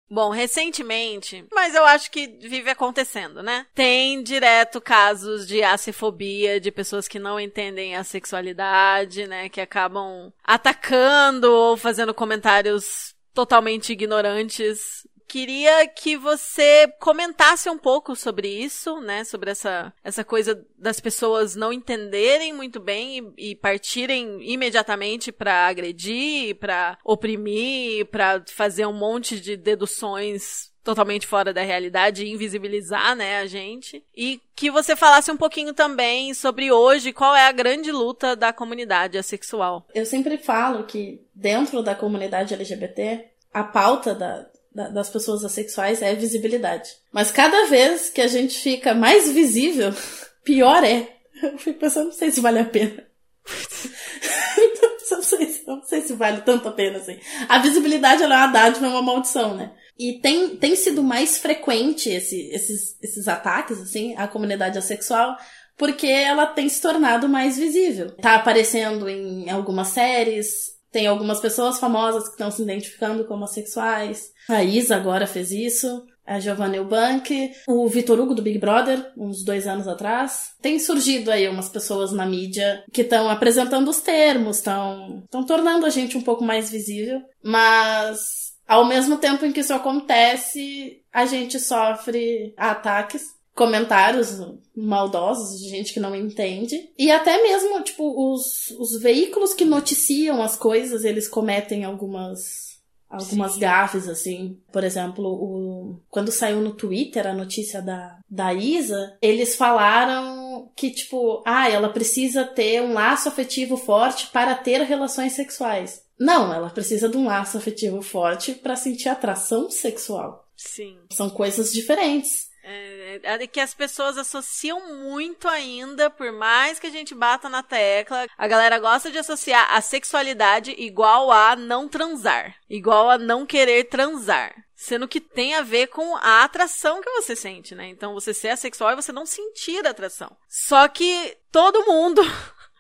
[0.09, 3.67] Bom, recentemente, mas eu acho que vive acontecendo, né?
[3.75, 9.49] Tem direto casos de acifobia, de pessoas que não entendem a sexualidade, né?
[9.49, 18.47] Que acabam atacando ou fazendo comentários totalmente ignorantes queria que você comentasse um pouco sobre
[18.47, 19.25] isso, né?
[19.25, 25.67] Sobre essa, essa coisa das pessoas não entenderem muito bem e, e partirem imediatamente para
[25.67, 33.17] agredir, para oprimir, para fazer um monte de deduções totalmente fora da realidade e invisibilizar,
[33.17, 34.05] né, a gente.
[34.17, 38.53] E que você falasse um pouquinho também sobre hoje, qual é a grande luta da
[38.53, 39.85] comunidade assexual.
[39.93, 46.03] Eu sempre falo que dentro da comunidade LGBT, a pauta da, da, das pessoas assexuais
[46.03, 46.91] é visibilidade.
[47.13, 49.95] Mas cada vez que a gente fica mais visível,
[50.45, 51.09] pior é.
[51.43, 53.07] Eu fico pensando, não sei se vale a pena.
[55.11, 57.19] não, sei, não sei se vale tanto a pena assim.
[57.49, 59.73] A visibilidade ela é uma dádiva, é uma maldição, né?
[59.99, 65.37] E tem, tem sido mais frequente esse, esses, esses ataques, assim, à comunidade assexual,
[65.77, 68.11] porque ela tem se tornado mais visível.
[68.17, 74.31] Tá aparecendo em algumas séries, tem algumas pessoas famosas que estão se identificando como assexuais.
[74.49, 76.07] A Isa agora fez isso.
[76.25, 80.53] A Giovanna Eubank, o Vitor Hugo do Big Brother, uns dois anos atrás.
[80.63, 85.91] Tem surgido aí umas pessoas na mídia que estão apresentando os termos, estão tornando a
[85.91, 91.59] gente um pouco mais visível, mas ao mesmo tempo em que isso acontece, a gente
[91.59, 93.25] sofre ataques,
[93.55, 94.41] comentários
[94.77, 96.91] maldosos de gente que não entende.
[96.99, 102.75] E até mesmo, tipo, os, os veículos que noticiam as coisas, eles cometem algumas
[103.09, 103.61] algumas Sim.
[103.61, 104.59] gafes, assim.
[104.73, 110.91] Por exemplo, o, quando saiu no Twitter a notícia da, da Isa, eles falaram que,
[110.91, 116.03] tipo, ah, ela precisa ter um laço afetivo forte para ter relações sexuais.
[116.19, 120.49] Não, ela precisa de um laço afetivo forte para sentir atração sexual.
[120.57, 120.97] Sim.
[121.13, 122.49] São coisas diferentes.
[122.67, 127.63] É, é, que as pessoas associam muito ainda, por mais que a gente bata na
[127.63, 133.45] tecla, a galera gosta de associar a sexualidade igual a não transar, igual a não
[133.45, 134.55] querer transar.
[134.75, 137.87] Sendo que tem a ver com a atração que você sente, né?
[137.89, 140.35] Então você ser assexual e você não sentir atração.
[140.49, 142.23] Só que todo mundo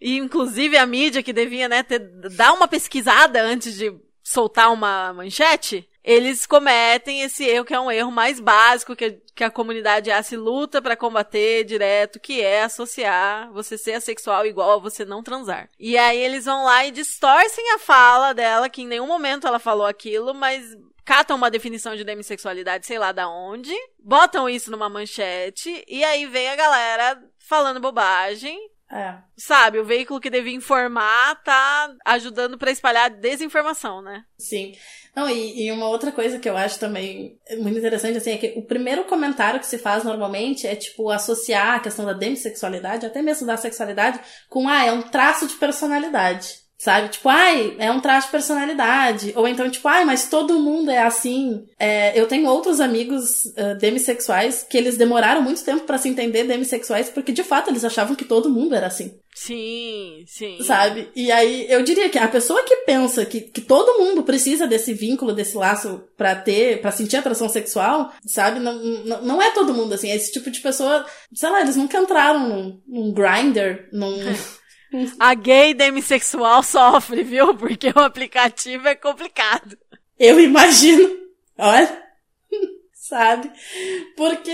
[0.01, 5.13] e inclusive a mídia que devia, né, ter, dar uma pesquisada antes de soltar uma
[5.13, 10.11] manchete, eles cometem esse erro que é um erro mais básico que, que a comunidade
[10.11, 15.07] A se luta para combater direto, que é associar você ser assexual igual a você
[15.07, 15.71] não transar.
[15.81, 19.59] E aí eles vão lá e distorcem a fala dela, que em nenhum momento ela
[19.59, 20.77] falou aquilo, mas
[21.07, 26.27] catam uma definição de demissexualidade, sei lá da onde, botam isso numa manchete, e aí
[26.27, 28.59] vem a galera falando bobagem,
[28.91, 29.19] é.
[29.37, 34.25] Sabe, o veículo que devia informar tá ajudando para espalhar desinformação, né?
[34.39, 34.73] Sim.
[35.15, 38.55] Não, e, e, uma outra coisa que eu acho também muito interessante, assim, é que
[38.57, 43.23] o primeiro comentário que se faz normalmente é, tipo, associar a questão da demissexualidade, até
[43.23, 46.65] mesmo da sexualidade, com, ah, é um traço de personalidade.
[46.77, 47.09] Sabe?
[47.09, 49.33] Tipo, ai, é um traço de personalidade.
[49.37, 51.65] Ou então, tipo, ai, mas todo mundo é assim.
[51.79, 56.45] É, eu tenho outros amigos uh, demissexuais que eles demoraram muito tempo para se entender
[56.45, 59.19] demissexuais porque, de fato, eles achavam que todo mundo era assim.
[59.35, 60.63] Sim, sim.
[60.63, 61.11] Sabe?
[61.15, 64.95] E aí, eu diria que a pessoa que pensa que, que todo mundo precisa desse
[64.95, 68.61] vínculo, desse laço para ter, para sentir atração sexual, sabe?
[68.61, 68.73] Não,
[69.05, 70.09] não, não é todo mundo assim.
[70.09, 71.05] É esse tipo de pessoa,
[71.35, 74.17] sei lá, eles nunca entraram num, num grinder, num.
[75.19, 77.57] A gay demissexual sofre, viu?
[77.57, 79.77] Porque o aplicativo é complicado.
[80.17, 81.11] Eu imagino.
[81.59, 82.05] Olha.
[82.95, 83.51] Sabe?
[84.17, 84.53] Porque,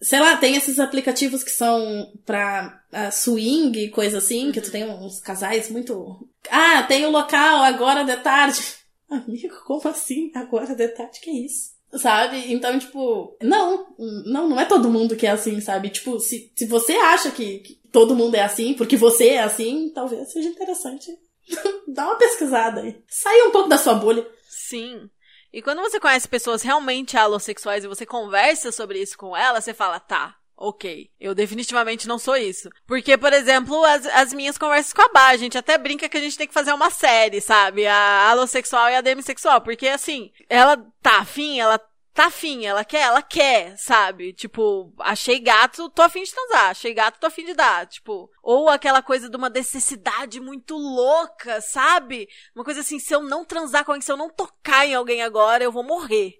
[0.00, 4.52] sei lá, tem esses aplicativos que são pra uh, swing coisa assim, uhum.
[4.52, 6.28] que tu tem uns casais muito.
[6.50, 8.62] Ah, tem o local agora de tarde.
[9.10, 10.30] Amigo, como assim?
[10.34, 11.20] Agora de tarde?
[11.20, 11.72] Que isso?
[11.94, 12.52] Sabe?
[12.52, 13.86] Então, tipo, não,
[14.24, 15.90] não, não é todo mundo que é assim, sabe?
[15.90, 19.90] Tipo, se, se você acha que, que todo mundo é assim, porque você é assim,
[19.94, 21.14] talvez seja interessante
[21.86, 23.02] dar uma pesquisada aí.
[23.06, 24.26] Sair um pouco da sua bolha.
[24.48, 25.10] Sim.
[25.52, 29.74] E quando você conhece pessoas realmente alossexuais e você conversa sobre isso com elas, você
[29.74, 32.70] fala, tá, ok, eu definitivamente não sou isso.
[32.86, 36.16] Porque, por exemplo, as, as minhas conversas com a Bá, a gente até brinca que
[36.16, 37.86] a gente tem que fazer uma série, sabe?
[37.86, 39.60] A alossexual e a demissexual.
[39.60, 41.80] Porque, assim, ela tá afim, ela
[42.14, 44.32] tá afim, ela quer, ela quer, sabe?
[44.32, 48.68] Tipo, achei gato, tô afim de transar, achei gato, tô afim de dar, tipo, ou
[48.68, 52.28] aquela coisa de uma necessidade muito louca, sabe?
[52.54, 55.22] Uma coisa assim, se eu não transar com alguém, se eu não tocar em alguém
[55.22, 56.38] agora, eu vou morrer.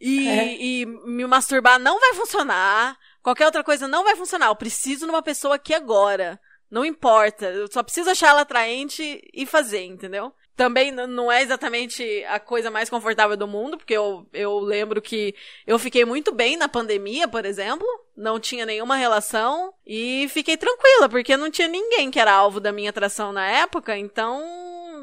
[0.00, 0.56] E, é.
[0.60, 5.10] e me masturbar não vai funcionar, qualquer outra coisa não vai funcionar, eu preciso de
[5.10, 6.40] uma pessoa aqui agora.
[6.70, 10.32] Não importa, eu só preciso achar ela atraente e fazer, entendeu?
[10.56, 15.34] também não é exatamente a coisa mais confortável do mundo, porque eu, eu lembro que
[15.66, 21.08] eu fiquei muito bem na pandemia, por exemplo, não tinha nenhuma relação e fiquei tranquila,
[21.08, 24.40] porque não tinha ninguém que era alvo da minha atração na época, então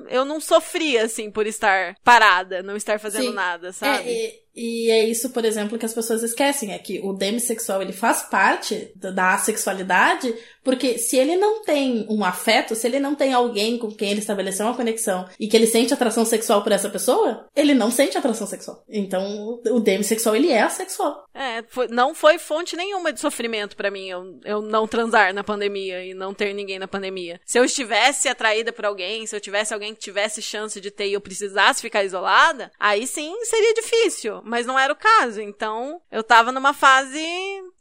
[0.07, 3.33] eu não sofria, assim, por estar parada, não estar fazendo Sim.
[3.33, 4.09] nada, sabe?
[4.09, 7.93] É, E é isso, por exemplo, que as pessoas esquecem, é que o demissexual, ele
[7.93, 13.31] faz parte da sexualidade, porque se ele não tem um afeto, se ele não tem
[13.31, 16.89] alguém com quem ele estabeleceu uma conexão e que ele sente atração sexual por essa
[16.89, 18.83] pessoa, ele não sente atração sexual.
[18.89, 21.23] Então, o demissexual, ele é assexual.
[21.39, 25.41] É, foi, não foi fonte nenhuma de sofrimento para mim eu, eu não transar na
[25.41, 27.39] pandemia e não ter ninguém na pandemia.
[27.45, 31.07] Se eu estivesse atraída por alguém, se eu tivesse alguém que tivesse chance de ter
[31.07, 35.39] e eu precisasse ficar isolada, aí sim seria difícil, mas não era o caso.
[35.39, 37.23] Então, eu tava numa fase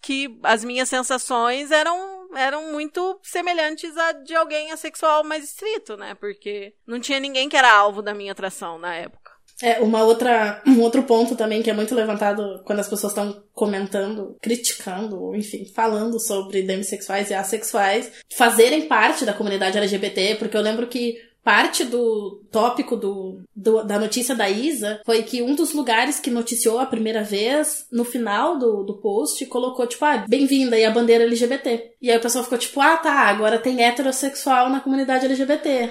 [0.00, 6.14] que as minhas sensações eram eram muito semelhantes a de alguém assexual mais estrito, né?
[6.14, 9.27] Porque não tinha ninguém que era alvo da minha atração na época.
[9.62, 13.42] É, uma outra, um outro ponto também que é muito levantado quando as pessoas estão
[13.52, 20.62] comentando, criticando, enfim, falando sobre demissexuais e assexuais, fazerem parte da comunidade LGBT, porque eu
[20.62, 25.72] lembro que parte do tópico do, do, da notícia da Isa foi que um dos
[25.72, 30.76] lugares que noticiou a primeira vez, no final do, do post, colocou, tipo, ah, bem-vinda
[30.76, 31.92] aí a bandeira LGBT.
[32.02, 35.90] E aí o pessoal ficou tipo, ah, tá, agora tem heterossexual na comunidade LGBT.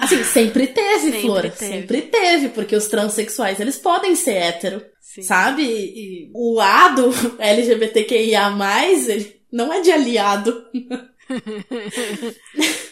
[0.00, 1.42] Assim, sempre teve, sempre Flor.
[1.42, 1.56] Teve.
[1.56, 4.84] Sempre teve, porque os transexuais, eles podem ser hétero.
[5.00, 5.22] Sim.
[5.22, 5.62] Sabe?
[5.62, 8.52] E o A do LGBTQIA+,
[9.08, 10.64] ele não é de aliado.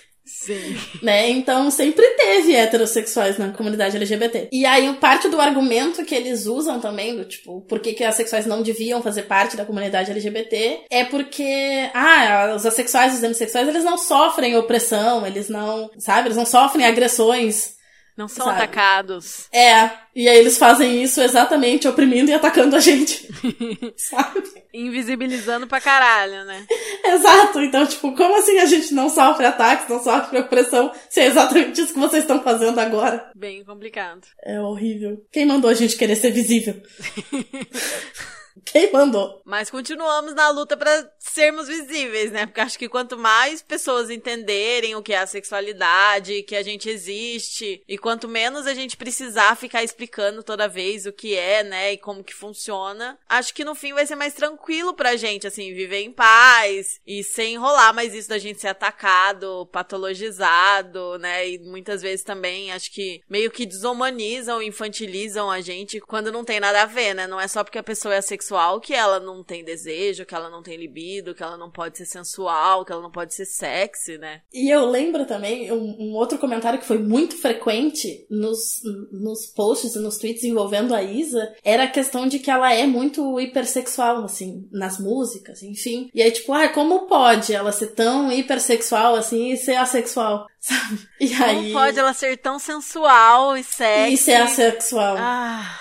[0.47, 0.77] Sim.
[1.03, 1.31] Né?
[1.31, 4.49] Então sempre teve heterossexuais na comunidade LGBT.
[4.53, 8.47] E aí parte do argumento que eles usam também, do tipo, por que, que assexuais
[8.47, 13.69] não deviam fazer parte da comunidade LGBT, é porque, ah, os assexuais e os demissexuais,
[13.69, 17.76] eles não sofrem opressão, eles não, sabe, eles não sofrem agressões
[18.17, 18.57] não são sabe?
[18.59, 19.47] atacados.
[19.53, 23.29] É, e aí eles fazem isso exatamente oprimindo e atacando a gente.
[23.97, 24.43] sabe?
[24.73, 26.67] Invisibilizando pra caralho, né?
[27.05, 27.61] Exato.
[27.61, 31.81] Então, tipo, como assim a gente não sofre ataques, não sofre opressão, se é exatamente
[31.81, 33.31] isso que vocês estão fazendo agora?
[33.35, 34.23] Bem complicado.
[34.43, 35.23] É horrível.
[35.31, 36.81] Quem mandou a gente querer ser visível?
[38.65, 39.41] Quem mandou?
[39.45, 42.47] Mas continuamos na luta para sermos visíveis, né?
[42.47, 46.89] Porque acho que quanto mais pessoas entenderem o que é a sexualidade, que a gente
[46.89, 51.93] existe, e quanto menos a gente precisar ficar explicando toda vez o que é, né,
[51.93, 55.75] e como que funciona, acho que no fim vai ser mais tranquilo pra gente, assim,
[55.75, 61.49] viver em paz e sem enrolar mais isso da gente ser atacado, patologizado, né?
[61.49, 66.61] E muitas vezes também acho que meio que desumanizam, infantilizam a gente quando não tem
[66.61, 67.27] nada a ver, né?
[67.27, 70.35] Não é só porque a pessoa é sexual sexual que ela não tem desejo, que
[70.35, 73.45] ela não tem libido, que ela não pode ser sensual, que ela não pode ser
[73.45, 74.43] sexy, né?
[74.53, 78.81] E eu lembro também um, um outro comentário que foi muito frequente nos,
[79.11, 82.87] nos posts e nos tweets envolvendo a Isa, era a questão de que ela é
[82.87, 86.09] muito hipersexual, assim, nas músicas, enfim.
[86.15, 90.47] E aí, tipo, ah, como pode ela ser tão hipersexual assim e ser assexual?
[90.61, 91.09] Sabe?
[91.21, 91.73] E Como aí...
[91.73, 94.15] pode ela ser tão sensual e sexy?
[94.15, 95.17] E ser assexual.
[95.17, 95.79] Ah.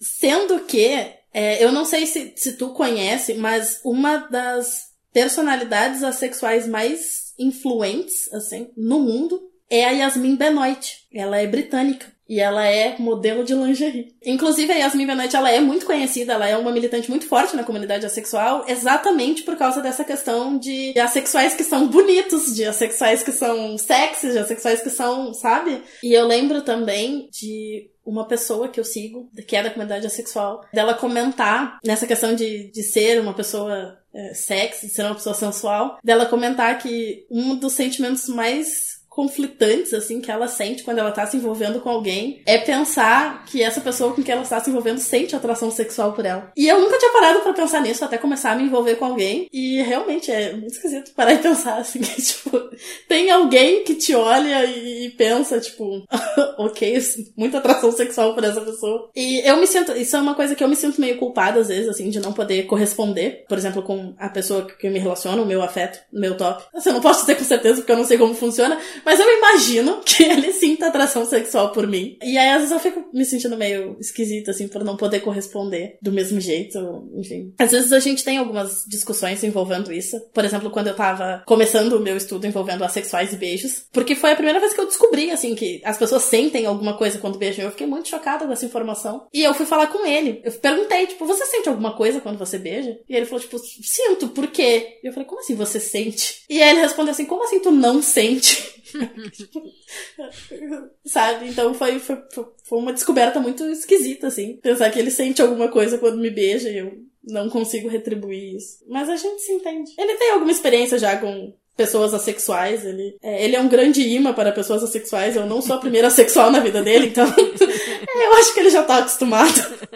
[0.00, 6.66] Sendo que é, eu não sei se, se tu conhece, mas uma das personalidades assexuais
[6.66, 11.06] mais influentes, assim, no mundo é a Yasmin Benoit.
[11.14, 12.06] Ela é britânica.
[12.28, 14.14] E ela é modelo de lingerie.
[14.26, 17.62] Inclusive, a Yasmin Benoit, ela é muito conhecida, ela é uma militante muito forte na
[17.62, 23.32] comunidade assexual, exatamente por causa dessa questão de assexuais que são bonitos, de assexuais que
[23.32, 25.82] são sexys, de assexuais que são, sabe?
[26.02, 30.64] E eu lembro também de uma pessoa que eu sigo, que é da comunidade assexual,
[30.72, 35.34] dela comentar nessa questão de, de ser uma pessoa é, sexy, de ser uma pessoa
[35.34, 41.10] sensual, dela comentar que um dos sentimentos mais conflitantes, assim, que ela sente quando ela
[41.10, 44.70] tá se envolvendo com alguém, é pensar que essa pessoa com quem ela está se
[44.70, 46.52] envolvendo sente atração sexual por ela.
[46.56, 49.48] E eu nunca tinha parado para pensar nisso até começar a me envolver com alguém.
[49.52, 52.70] E realmente é muito esquisito parar e pensar, assim, que, tipo,
[53.08, 56.04] tem alguém que te olha e pensa, tipo,
[56.56, 57.02] ok,
[57.36, 59.10] muita atração sexual por essa pessoa.
[59.16, 61.66] E eu me sinto, isso é uma coisa que eu me sinto meio culpada às
[61.66, 65.46] vezes, assim, de não poder corresponder, por exemplo, com a pessoa que me relaciono, o
[65.46, 66.62] meu afeto, o meu top.
[66.72, 68.78] Assim, eu não posso dizer com certeza porque eu não sei como funciona,
[69.08, 72.18] mas eu imagino que ele sinta atração sexual por mim.
[72.22, 75.96] E aí, às vezes, eu fico me sentindo meio esquisita, assim, por não poder corresponder
[76.02, 77.08] do mesmo jeito.
[77.16, 77.54] Enfim.
[77.58, 80.20] Às vezes a gente tem algumas discussões envolvendo isso.
[80.34, 83.86] Por exemplo, quando eu tava começando o meu estudo envolvendo assexuais e beijos.
[83.90, 87.18] Porque foi a primeira vez que eu descobri, assim, que as pessoas sentem alguma coisa
[87.18, 87.64] quando beijam.
[87.64, 89.26] Eu fiquei muito chocada com essa informação.
[89.32, 90.42] E eu fui falar com ele.
[90.44, 92.98] Eu perguntei, tipo, você sente alguma coisa quando você beija?
[93.08, 94.98] E ele falou, tipo, sinto, por quê?
[95.02, 96.42] E eu falei, como assim você sente?
[96.50, 98.76] E aí ele respondeu assim, como assim tu não sente?
[101.04, 101.48] Sabe?
[101.48, 102.18] Então foi, foi,
[102.64, 104.56] foi uma descoberta muito esquisita, assim.
[104.56, 108.84] Pensar que ele sente alguma coisa quando me beija e eu não consigo retribuir isso.
[108.88, 109.92] Mas a gente se entende.
[109.98, 112.84] Ele tem alguma experiência já com pessoas assexuais.
[112.84, 115.36] Ele é, ele é um grande imã para pessoas assexuais.
[115.36, 118.82] Eu não sou a primeira assexual na vida dele, então eu acho que ele já
[118.82, 119.88] tá acostumado.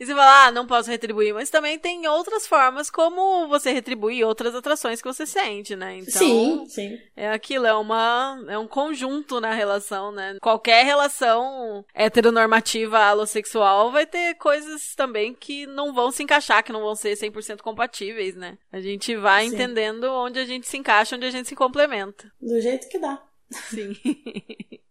[0.00, 4.24] E você fala, ah, não posso retribuir, mas também tem outras formas como você retribuir
[4.24, 5.98] outras atrações que você sente, né?
[5.98, 6.98] Então, sim, sim.
[7.14, 10.38] É aquilo, é uma é um conjunto na relação, né?
[10.40, 16.80] Qualquer relação heteronormativa alossexual vai ter coisas também que não vão se encaixar, que não
[16.80, 18.56] vão ser 100% compatíveis, né?
[18.72, 19.54] A gente vai sim.
[19.54, 22.32] entendendo onde a gente se encaixa, onde a gente se complementa.
[22.40, 23.22] Do jeito que dá.
[23.50, 23.94] Sim.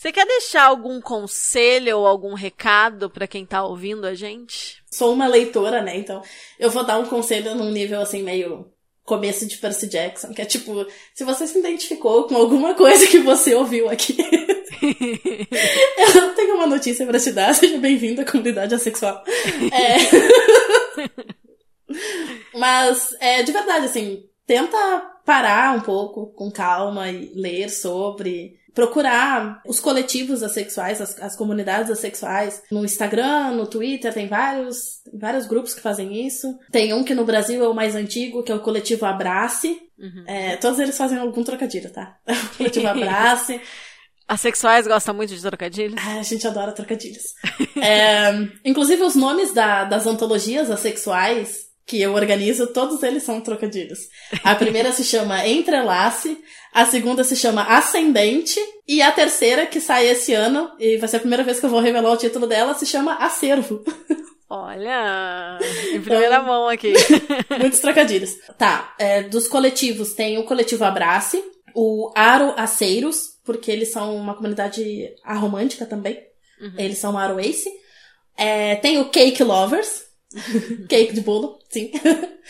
[0.00, 4.82] Você quer deixar algum conselho ou algum recado para quem tá ouvindo a gente?
[4.90, 5.94] Sou uma leitora, né?
[5.98, 6.22] Então
[6.58, 8.72] eu vou dar um conselho num nível assim meio
[9.04, 13.18] começo de Percy Jackson, que é tipo, se você se identificou com alguma coisa que
[13.18, 14.16] você ouviu aqui,
[16.14, 19.22] eu tenho uma notícia para te dar, seja bem-vindo à comunidade assexual.
[19.70, 19.96] É...
[22.58, 24.78] Mas, é, de verdade, assim, tenta
[25.26, 31.90] parar um pouco com calma e ler sobre procurar os coletivos assexuais, as, as comunidades
[31.90, 36.58] assexuais, no Instagram, no Twitter, tem vários, vários grupos que fazem isso.
[36.70, 39.78] Tem um que no Brasil é o mais antigo, que é o coletivo Abrace.
[39.98, 40.24] Uhum.
[40.26, 42.16] É, todos eles fazem algum trocadilho, tá?
[42.26, 43.60] O coletivo Abrace.
[44.26, 46.00] Assexuais gostam muito de trocadilhos?
[46.06, 47.34] Ah, a gente adora trocadilhos.
[47.82, 48.30] é,
[48.64, 53.98] inclusive, os nomes da, das antologias assexuais que eu organizo, todos eles são trocadilhos.
[54.44, 56.38] A primeira se chama Entrelace,
[56.72, 61.16] a segunda se chama Ascendente, e a terceira, que sai esse ano, e vai ser
[61.16, 63.82] a primeira vez que eu vou revelar o título dela, se chama Acervo.
[64.48, 65.58] Olha,
[65.92, 66.92] em primeira então, mão aqui.
[67.60, 68.36] muitos trocadilhos.
[68.58, 74.34] Tá, é, dos coletivos tem o coletivo Abrace, o Aro Aceiros, porque eles são uma
[74.34, 76.18] comunidade aromântica também.
[76.60, 76.74] Uhum.
[76.76, 77.70] Eles são Aro Ace.
[78.36, 80.02] É, tem o Cake Lovers,
[80.88, 81.90] Cake de bolo, sim.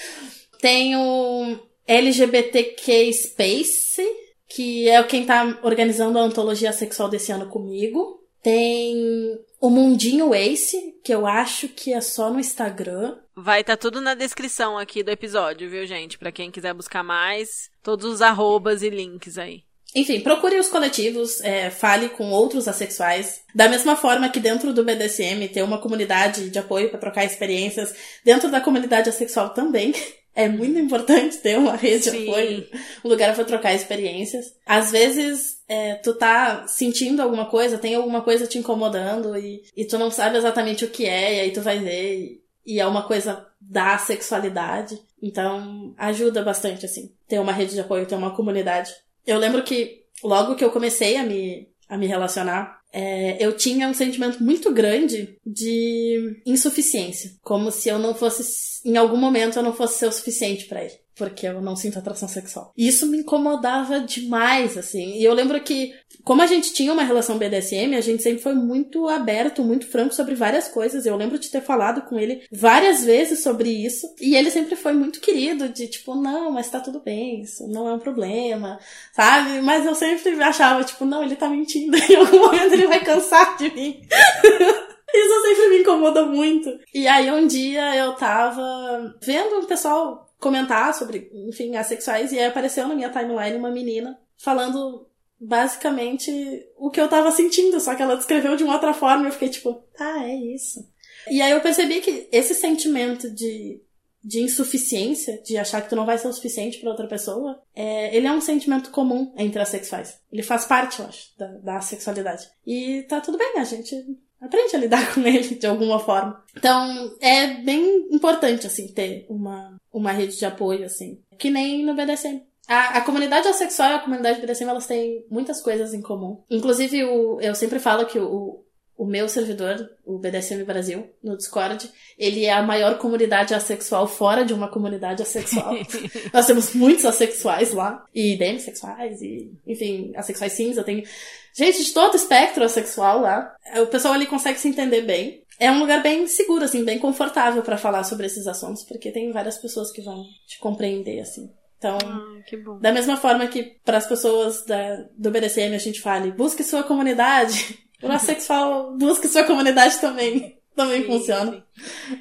[0.60, 4.02] Tem o LGBTQ Space,
[4.48, 8.20] que é quem tá organizando a antologia sexual desse ano comigo.
[8.42, 13.18] Tem o Mundinho Ace, que eu acho que é só no Instagram.
[13.36, 16.18] Vai estar tá tudo na descrição aqui do episódio, viu, gente?
[16.18, 19.62] Para quem quiser buscar mais, todos os arrobas e links aí.
[19.94, 23.42] Enfim, procure os coletivos, é, fale com outros assexuais.
[23.54, 27.94] Da mesma forma que dentro do BDSM tem uma comunidade de apoio para trocar experiências,
[28.24, 29.92] dentro da comunidade assexual também.
[30.32, 32.10] É muito importante ter uma rede Sim.
[32.12, 32.68] de apoio,
[33.04, 34.54] um lugar para trocar experiências.
[34.64, 39.84] Às vezes, é, tu tá sentindo alguma coisa, tem alguma coisa te incomodando e, e
[39.84, 42.86] tu não sabe exatamente o que é, e aí tu vai ver e, e é
[42.86, 45.00] uma coisa da sexualidade.
[45.20, 48.94] Então, ajuda bastante, assim, ter uma rede de apoio, ter uma comunidade.
[49.26, 53.88] Eu lembro que logo que eu comecei a me, a me relacionar, é, eu tinha
[53.88, 57.32] um sentimento muito grande de insuficiência.
[57.42, 60.84] Como se eu não fosse, em algum momento, eu não fosse ser o suficiente para
[60.84, 62.72] ele porque eu não sinto atração sexual.
[62.74, 65.18] E isso me incomodava demais, assim.
[65.18, 65.92] E eu lembro que,
[66.24, 70.14] como a gente tinha uma relação BDSM, a gente sempre foi muito aberto, muito franco
[70.14, 71.06] sobre várias coisas.
[71.06, 74.06] Eu lembro de ter falado com ele várias vezes sobre isso.
[74.20, 77.88] E ele sempre foi muito querido, de tipo, não, mas tá tudo bem, isso não
[77.88, 78.78] é um problema,
[79.12, 79.60] sabe?
[79.60, 81.96] Mas eu sempre achava, tipo, não, ele tá mentindo.
[82.10, 84.00] Em algum momento ele vai cansar de mim.
[85.12, 86.70] Isso sempre me incomoda muito.
[86.94, 92.46] E aí um dia eu tava vendo um pessoal comentar sobre, enfim, assexuais, e aí
[92.46, 95.09] apareceu na minha timeline uma menina falando
[95.40, 96.30] basicamente
[96.76, 99.32] o que eu tava sentindo, só que ela descreveu de uma outra forma e eu
[99.32, 100.86] fiquei tipo, ah, é isso.
[101.30, 103.80] E aí eu percebi que esse sentimento de,
[104.22, 108.14] de insuficiência, de achar que tu não vai ser o suficiente para outra pessoa, é,
[108.14, 110.18] ele é um sentimento comum entre assexuais.
[110.30, 112.48] Ele faz parte, eu acho, da, da sexualidade.
[112.66, 113.94] E tá tudo bem, a gente
[114.40, 116.42] aprende a lidar com ele de alguma forma.
[116.56, 121.20] Então, é bem importante, assim, ter uma, uma rede de apoio, assim.
[121.38, 122.42] Que nem no BDSM.
[122.70, 126.40] A, a comunidade assexual e a comunidade BDSM, elas têm muitas coisas em comum.
[126.48, 128.62] Inclusive, o, eu sempre falo que o,
[128.96, 134.44] o meu servidor, o BDSM Brasil, no Discord, ele é a maior comunidade assexual fora
[134.44, 135.74] de uma comunidade assexual.
[136.32, 141.04] Nós temos muitos assexuais lá, e demissexuais, e, enfim, assexuais cinza, tem
[141.52, 143.52] gente de todo espectro assexual lá.
[143.82, 145.42] O pessoal ali consegue se entender bem.
[145.58, 149.32] É um lugar bem seguro, assim, bem confortável para falar sobre esses assuntos, porque tem
[149.32, 151.50] várias pessoas que vão te compreender, assim.
[151.80, 156.30] Então, ah, da mesma forma que para as pessoas da, do BDSM a gente fale,
[156.30, 160.58] busque sua comunidade, o assexual busque sua comunidade também.
[160.76, 161.66] Também sim, funciona.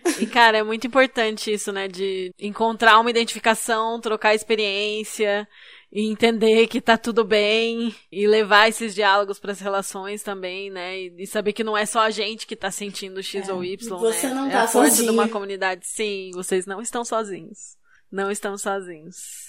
[0.07, 0.24] Sim.
[0.24, 1.88] E, cara, é muito importante isso, né?
[1.88, 5.47] De encontrar uma identificação, trocar experiência
[5.93, 10.97] e entender que tá tudo bem e levar esses diálogos para as relações também, né?
[10.97, 13.99] E, saber que não é só a gente que tá sentindo X é, ou Y,
[13.99, 14.34] você né?
[14.34, 15.12] não é tá a força sozinho.
[15.12, 15.88] de uma comunidade.
[15.88, 17.78] Sim, vocês não estão sozinhos.
[18.12, 19.49] Não estão sozinhos.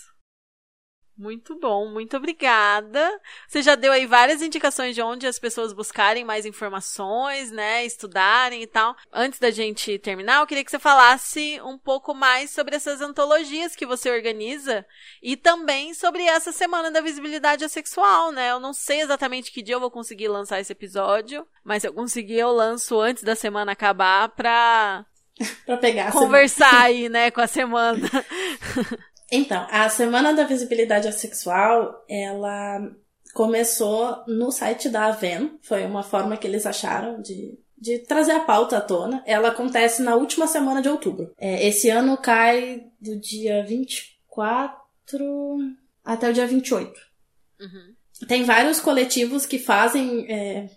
[1.16, 3.20] Muito bom, muito obrigada.
[3.46, 8.62] Você já deu aí várias indicações de onde as pessoas buscarem mais informações, né, estudarem
[8.62, 8.96] e tal.
[9.12, 13.76] Antes da gente terminar, eu queria que você falasse um pouco mais sobre essas antologias
[13.76, 14.86] que você organiza
[15.22, 18.50] e também sobre essa semana da visibilidade sexual, né?
[18.52, 21.92] Eu não sei exatamente que dia eu vou conseguir lançar esse episódio, mas se eu
[21.92, 25.04] conseguir eu lanço antes da semana acabar pra
[25.66, 28.08] pra pegar conversar aí, né, com a semana.
[29.30, 32.90] Então, a Semana da Visibilidade Asexual, ela
[33.32, 38.40] começou no site da Aven, foi uma forma que eles acharam de, de trazer a
[38.40, 39.22] pauta à tona.
[39.24, 41.32] Ela acontece na última semana de outubro.
[41.38, 44.80] É, esse ano cai do dia 24
[46.04, 46.92] até o dia 28.
[47.60, 47.94] Uhum.
[48.26, 50.68] Tem vários coletivos que fazem é,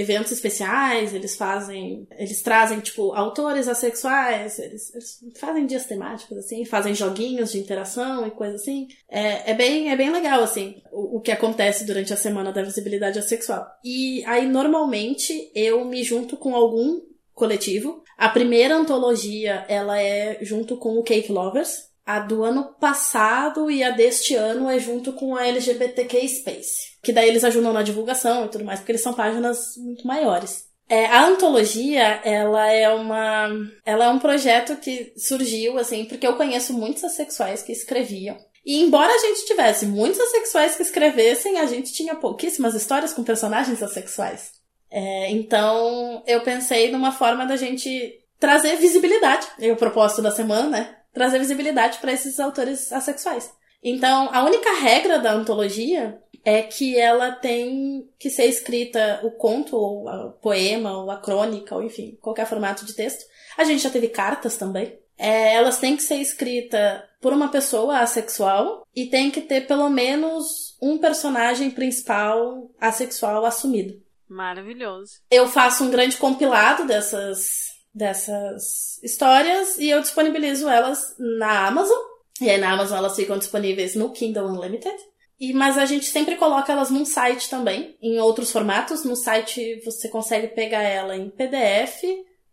[0.00, 6.64] eventos especiais, eles fazem, eles trazem, tipo, autores assexuais, eles, eles, fazem dias temáticos, assim,
[6.64, 8.88] fazem joguinhos de interação e coisa assim.
[9.08, 12.62] É, é, bem, é bem legal, assim, o, o que acontece durante a semana da
[12.62, 13.66] visibilidade assexual.
[13.84, 17.00] E aí, normalmente, eu me junto com algum
[17.34, 18.02] coletivo.
[18.16, 23.82] A primeira antologia, ela é junto com o Cake Lovers, a do ano passado e
[23.82, 26.92] a deste ano é junto com a LGBTQ Space.
[27.02, 30.70] Que daí eles ajudam na divulgação e tudo mais, porque eles são páginas muito maiores.
[30.88, 33.48] É, a antologia, ela é uma.
[33.84, 38.36] Ela é um projeto que surgiu, assim, porque eu conheço muitos assexuais que escreviam.
[38.64, 43.24] E embora a gente tivesse muitos assexuais que escrevessem, a gente tinha pouquíssimas histórias com
[43.24, 44.52] personagens assexuais.
[44.90, 49.46] É, então, eu pensei numa forma da gente trazer visibilidade.
[49.58, 50.96] E o propósito da semana, né?
[51.12, 53.52] Trazer visibilidade para esses autores assexuais.
[53.82, 59.76] Então, a única regra da antologia é que ela tem que ser escrita o conto,
[59.76, 63.24] ou o poema, ou a crônica, ou enfim, qualquer formato de texto.
[63.56, 64.98] A gente já teve cartas também.
[65.18, 69.88] É, elas têm que ser escritas por uma pessoa assexual e tem que ter pelo
[69.88, 74.02] menos um personagem principal assexual assumido.
[74.28, 75.20] Maravilhoso.
[75.30, 81.98] Eu faço um grande compilado dessas dessas histórias e eu disponibilizo elas na Amazon.
[82.40, 84.96] E aí na Amazon elas ficam disponíveis no Kindle Unlimited.
[85.38, 89.04] E, mas a gente sempre coloca elas num site também, em outros formatos.
[89.04, 92.04] No site você consegue pegar ela em PDF,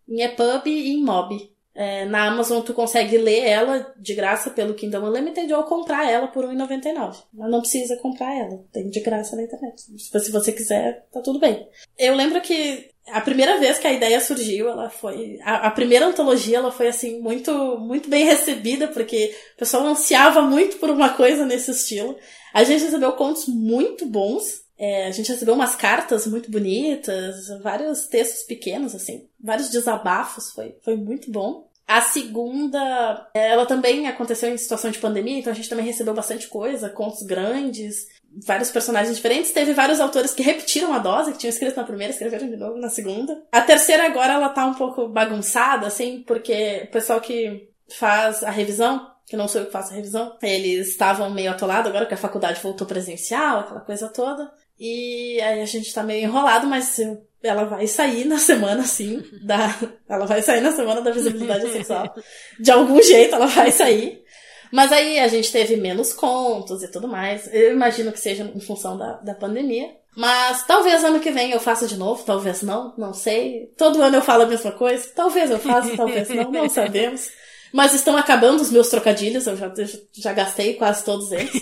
[0.08, 1.52] em EPUB e em MOB.
[1.76, 6.28] É, na Amazon tu consegue ler ela de graça pelo Kindle Unlimited ou comprar ela
[6.28, 7.24] por R$1,99.
[7.32, 9.84] Mas não precisa comprar ela, tem de graça na internet.
[9.98, 11.70] Se você quiser, tá tudo bem.
[11.98, 15.40] Eu lembro que a primeira vez que a ideia surgiu, ela foi.
[15.44, 20.42] A, a, primeira antologia, ela foi assim, muito, muito bem recebida, porque o pessoal ansiava
[20.42, 22.18] muito por uma coisa nesse estilo.
[22.54, 24.62] A gente recebeu contos muito bons.
[24.78, 30.74] É, a gente recebeu umas cartas muito bonitas, vários textos pequenos, assim, vários desabafos, foi,
[30.82, 31.68] foi muito bom.
[31.86, 36.48] A segunda, ela também aconteceu em situação de pandemia, então a gente também recebeu bastante
[36.48, 38.08] coisa, contos grandes
[38.46, 39.52] vários personagens diferentes.
[39.52, 42.78] Teve vários autores que repetiram a dose, que tinham escrito na primeira, escreveram de novo
[42.78, 43.44] na segunda.
[43.52, 48.50] A terceira agora ela tá um pouco bagunçada, assim, porque o pessoal que faz a
[48.50, 52.14] revisão, que não sou eu que faço a revisão, eles estavam meio atolados agora que
[52.14, 54.52] a faculdade voltou presencial, aquela coisa toda.
[54.80, 57.00] E aí a gente tá meio enrolado, mas
[57.44, 59.76] ela vai sair na semana, assim, da.
[60.08, 62.14] Ela vai sair na semana da visibilidade sexual.
[62.60, 64.24] De algum jeito ela vai sair.
[64.72, 67.50] Mas aí a gente teve menos contos e tudo mais.
[67.54, 69.96] Eu imagino que seja em função da, da pandemia.
[70.16, 73.72] Mas talvez ano que vem eu faça de novo, talvez não, não sei.
[73.78, 75.08] Todo ano eu falo a mesma coisa.
[75.16, 77.30] Talvez eu faça, talvez não, não sabemos.
[77.72, 79.72] Mas estão acabando os meus trocadilhos, eu já,
[80.14, 81.54] já gastei quase todos eles.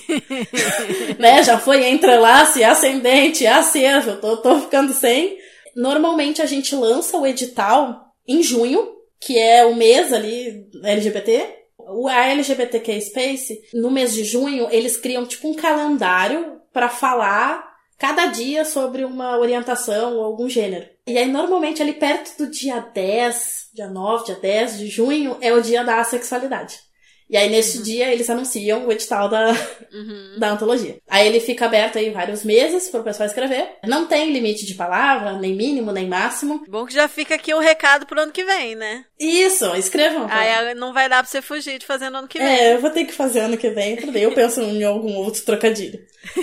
[1.19, 1.43] né?
[1.43, 5.37] Já foi entrelace, ascendente, acervo, eu tô, tô ficando sem.
[5.75, 8.87] Normalmente a gente lança o edital em junho,
[9.19, 11.45] que é o mês ali LGBT,
[12.07, 17.67] a LGBTQ Space, no mês de junho, eles criam tipo um calendário para falar
[17.97, 20.87] cada dia sobre uma orientação ou algum gênero.
[21.05, 25.53] E aí, normalmente, ali perto do dia 10, dia 9, dia 10 de junho, é
[25.53, 26.79] o dia da sexualidade.
[27.29, 27.83] E aí, nesse uhum.
[27.83, 29.51] dia, eles anunciam o edital da,
[29.91, 30.35] uhum.
[30.39, 30.97] da antologia.
[31.07, 33.69] Aí ele fica aberto aí vários meses para o pessoal escrever.
[33.85, 36.63] Não tem limite de palavra, nem mínimo, nem máximo.
[36.69, 39.03] Bom que já fica aqui o um recado pro ano que vem, né?
[39.19, 40.27] Isso, escrevam.
[40.29, 42.47] Aí não vai dar pra você fugir de fazer no ano que vem.
[42.47, 44.23] É, eu vou ter que fazer ano que vem, bem.
[44.23, 45.99] Eu penso em algum outro trocadilho.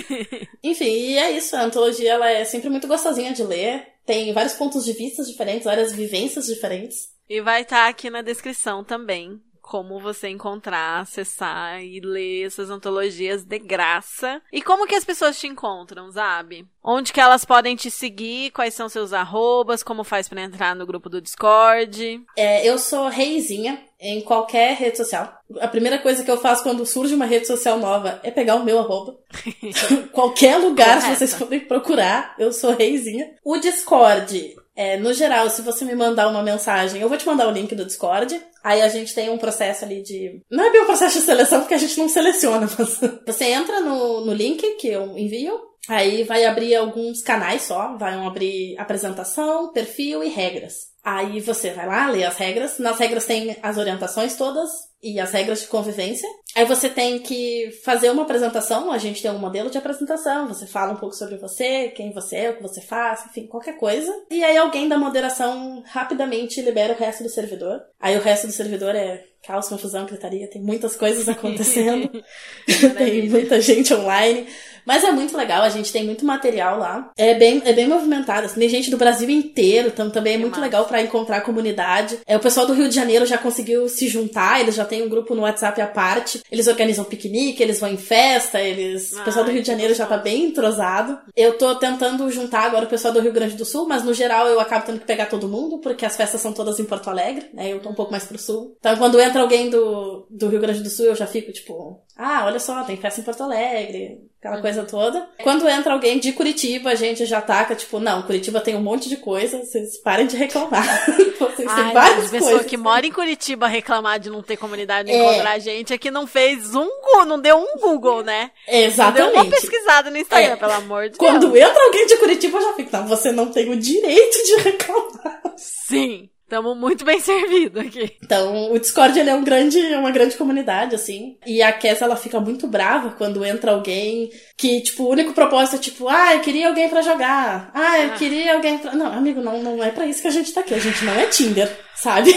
[0.63, 1.55] Enfim, e é isso.
[1.55, 3.87] A antologia, ela é sempre muito gostosinha de ler.
[4.05, 7.09] Tem vários pontos de vista diferentes, várias vivências diferentes.
[7.27, 12.69] E vai estar tá aqui na descrição também como você encontrar, acessar e ler essas
[12.69, 14.39] antologias de graça.
[14.53, 16.67] E como que as pessoas te encontram, sabe?
[16.83, 18.51] Onde que elas podem te seguir?
[18.51, 19.81] Quais são seus arrobas?
[19.81, 22.21] Como faz para entrar no grupo do Discord?
[22.37, 25.33] É, eu sou reizinha em qualquer rede social.
[25.59, 28.63] A primeira coisa que eu faço quando surge uma rede social nova é pegar o
[28.63, 29.17] meu arroba.
[30.13, 33.33] qualquer lugar, se vocês forem procurar, eu sou reizinha.
[33.43, 37.47] O Discord é, no geral, se você me mandar uma mensagem, eu vou te mandar
[37.47, 38.39] o link do Discord.
[38.61, 40.41] Aí a gente tem um processo ali de.
[40.51, 42.99] Não é bem um processo de seleção, porque a gente não seleciona, mas.
[43.25, 45.57] Você entra no, no link que eu envio.
[45.87, 47.95] Aí vai abrir alguns canais só.
[47.95, 50.94] Vai abrir apresentação, perfil e regras.
[51.05, 52.79] Aí você vai lá, lê as regras.
[52.79, 54.71] Nas regras tem as orientações todas
[55.03, 56.27] e as regras de convivência.
[56.55, 60.65] Aí você tem que fazer uma apresentação, a gente tem um modelo de apresentação, você
[60.65, 64.11] fala um pouco sobre você, quem você é, o que você faz, enfim, qualquer coisa.
[64.31, 67.83] E aí alguém da moderação rapidamente libera o resto do servidor.
[67.99, 72.09] Aí o resto do servidor é caos, confusão, gritaria, tem muitas coisas acontecendo.
[72.97, 74.47] tem muita gente online.
[74.85, 77.11] Mas é muito legal, a gente tem muito material lá.
[77.17, 78.45] É bem, é bem movimentado.
[78.45, 82.19] Assim, tem gente do Brasil inteiro, então também é muito legal para encontrar a comunidade.
[82.25, 85.09] É, o pessoal do Rio de Janeiro já conseguiu se juntar, eles já têm um
[85.09, 86.41] grupo no WhatsApp à parte.
[86.51, 89.13] Eles organizam piquenique, eles vão em festa, eles.
[89.13, 91.17] o pessoal do Rio de Janeiro já tá bem entrosado.
[91.35, 94.47] Eu tô tentando juntar agora o pessoal do Rio Grande do Sul, mas no geral
[94.47, 97.49] eu acabo tendo que pegar todo mundo, porque as festas são todas em Porto Alegre,
[97.53, 97.71] né?
[97.71, 98.75] Eu tô um pouco mais pro sul.
[98.79, 102.45] Então quando entra alguém do, do Rio Grande do Sul, eu já fico tipo, ah,
[102.45, 105.27] olha só, tem festa em Porto Alegre, aquela coisa toda.
[105.43, 109.09] Quando entra alguém de Curitiba, a gente já taca, tipo, não, Curitiba tem um monte
[109.09, 110.85] de coisa, vocês parem de reclamar.
[111.39, 112.67] vocês Ai, têm várias pessoa coisas.
[112.67, 116.09] que mora em Curitiba reclamar de não ter comunidade de encontrar a gente é que
[116.11, 118.51] não fez um Google, não deu um Google, né?
[118.67, 119.21] Exatamente.
[119.23, 120.55] Não deu uma pesquisada no Instagram, É.
[120.55, 121.69] pelo amor de Quando Deus.
[121.69, 125.41] entra alguém de Curitiba, eu já fico, não, você não tem o direito de reclamar.
[125.57, 128.11] Sim, estamos muito bem servidos aqui.
[128.23, 131.37] Então, o Discord ele é um grande, uma grande comunidade, assim.
[131.45, 135.75] E a Cass, ela fica muito brava quando entra alguém que, tipo, o único propósito
[135.75, 137.71] é, tipo, ah, eu queria alguém pra jogar.
[137.73, 138.15] Ah, eu Ah.
[138.15, 138.93] queria alguém pra...
[138.95, 140.73] Não, amigo, não, não é pra isso que a gente tá aqui.
[140.73, 142.31] A gente não é Tinder, sabe?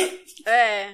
[0.46, 0.86] É.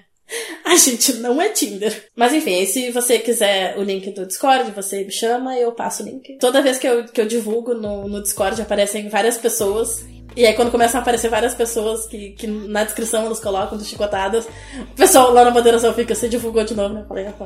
[0.64, 2.08] A gente não é Tinder.
[2.16, 6.02] Mas enfim, se você quiser o link do Discord, você me chama e eu passo
[6.02, 6.38] o link.
[6.38, 10.02] Toda vez que eu, que eu divulgo no, no Discord, aparecem várias pessoas.
[10.36, 13.84] E aí, quando começam a aparecer várias pessoas que, que na descrição elas colocam de
[13.84, 14.46] chicotadas,
[14.80, 17.02] o pessoal lá na moderação fica, você divulgou de novo, né?
[17.02, 17.44] Eu falei, ah, tá.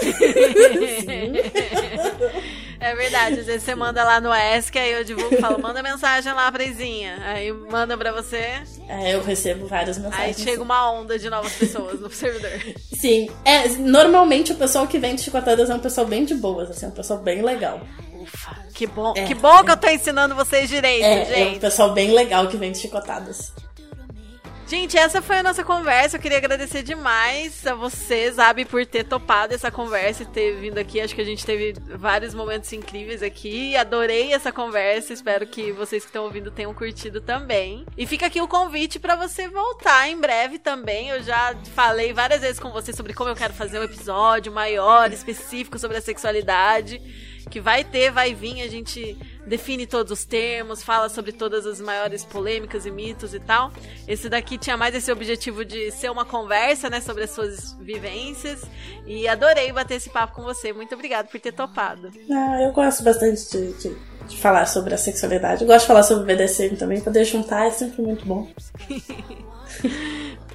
[2.82, 5.82] É verdade, às vezes você manda lá no ESC, aí eu divulgo e falo, manda
[5.82, 7.18] mensagem lá pra Izinha.
[7.26, 10.40] Aí manda pra você, É, eu recebo várias aí mensagens.
[10.40, 12.50] chega uma onda de novas pessoas no servidor.
[12.94, 13.28] Sim.
[13.44, 16.86] É, normalmente o pessoal que vem de chicotadas é um pessoal bem de boas, assim,
[16.86, 17.82] é um pessoal bem legal.
[18.34, 21.48] Ufa, que bom, É, que bom que eu tô ensinando vocês direito, É, é um
[21.50, 21.60] gente.
[21.60, 23.52] pessoal bem legal que vem de chicotadas.
[24.70, 26.16] Gente, essa foi a nossa conversa.
[26.16, 30.78] Eu queria agradecer demais a você, Zabi, por ter topado essa conversa e ter vindo
[30.78, 31.00] aqui.
[31.00, 33.76] Acho que a gente teve vários momentos incríveis aqui.
[33.76, 35.12] Adorei essa conversa.
[35.12, 37.84] Espero que vocês que estão ouvindo tenham curtido também.
[37.98, 41.08] E fica aqui o convite para você voltar em breve também.
[41.08, 45.12] Eu já falei várias vezes com você sobre como eu quero fazer um episódio maior,
[45.12, 47.02] específico sobre a sexualidade.
[47.48, 49.16] Que vai ter, vai vir, a gente
[49.46, 53.72] define todos os termos, fala sobre todas as maiores polêmicas e mitos e tal.
[54.06, 58.62] Esse daqui tinha mais esse objetivo de ser uma conversa, né, sobre as suas vivências.
[59.06, 60.72] E adorei bater esse papo com você.
[60.72, 62.10] Muito obrigada por ter topado.
[62.30, 63.96] Ah, eu gosto bastante de, de,
[64.28, 65.62] de falar sobre a sexualidade.
[65.62, 68.48] Eu gosto de falar sobre o BDSM também, poder juntar é sempre muito bom.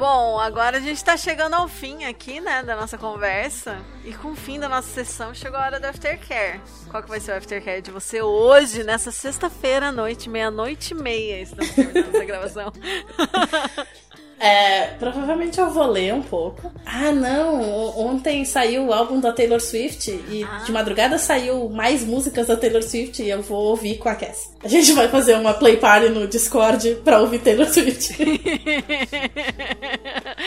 [0.00, 3.76] Bom, agora a gente tá chegando ao fim aqui, né, da nossa conversa.
[4.02, 6.58] E com o fim da nossa sessão, chegou a hora do aftercare.
[6.88, 10.96] Qual que vai ser o aftercare de você hoje, nessa sexta-feira à noite, meia-noite e
[10.96, 11.42] meia?
[11.42, 12.72] Estamos terminando essa gravação.
[14.42, 16.72] É, provavelmente eu vou ler um pouco.
[16.86, 17.60] Ah, não!
[17.98, 20.62] Ontem saiu o álbum da Taylor Swift e Ah.
[20.64, 24.54] de madrugada saiu mais músicas da Taylor Swift e eu vou ouvir com a Cass.
[24.64, 28.16] A gente vai fazer uma play party no Discord pra ouvir Taylor Swift.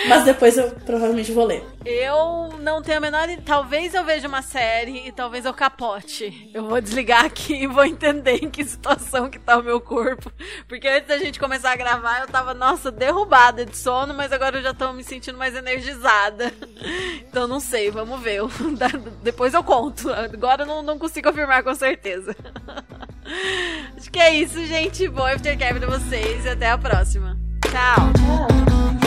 [0.10, 1.64] Mas depois eu provavelmente vou ler.
[1.86, 3.28] Eu não tenho a menor.
[3.46, 6.50] Talvez eu veja uma série e talvez eu capote.
[6.54, 10.32] Eu vou desligar aqui e vou entender em que situação que tá o meu corpo.
[10.68, 14.58] Porque antes da gente começar a gravar, eu tava, nossa, derrubada de sono, mas agora
[14.58, 16.52] eu já tô me sentindo mais energizada.
[17.34, 18.42] Então não sei, vamos ver.
[19.24, 20.08] Depois eu conto.
[20.14, 22.36] Agora eu não, não consigo afirmar com certeza.
[23.98, 25.08] Acho que é isso, gente.
[25.08, 27.36] Bom aftercare pra vocês e até a próxima.
[27.64, 29.03] Tchau!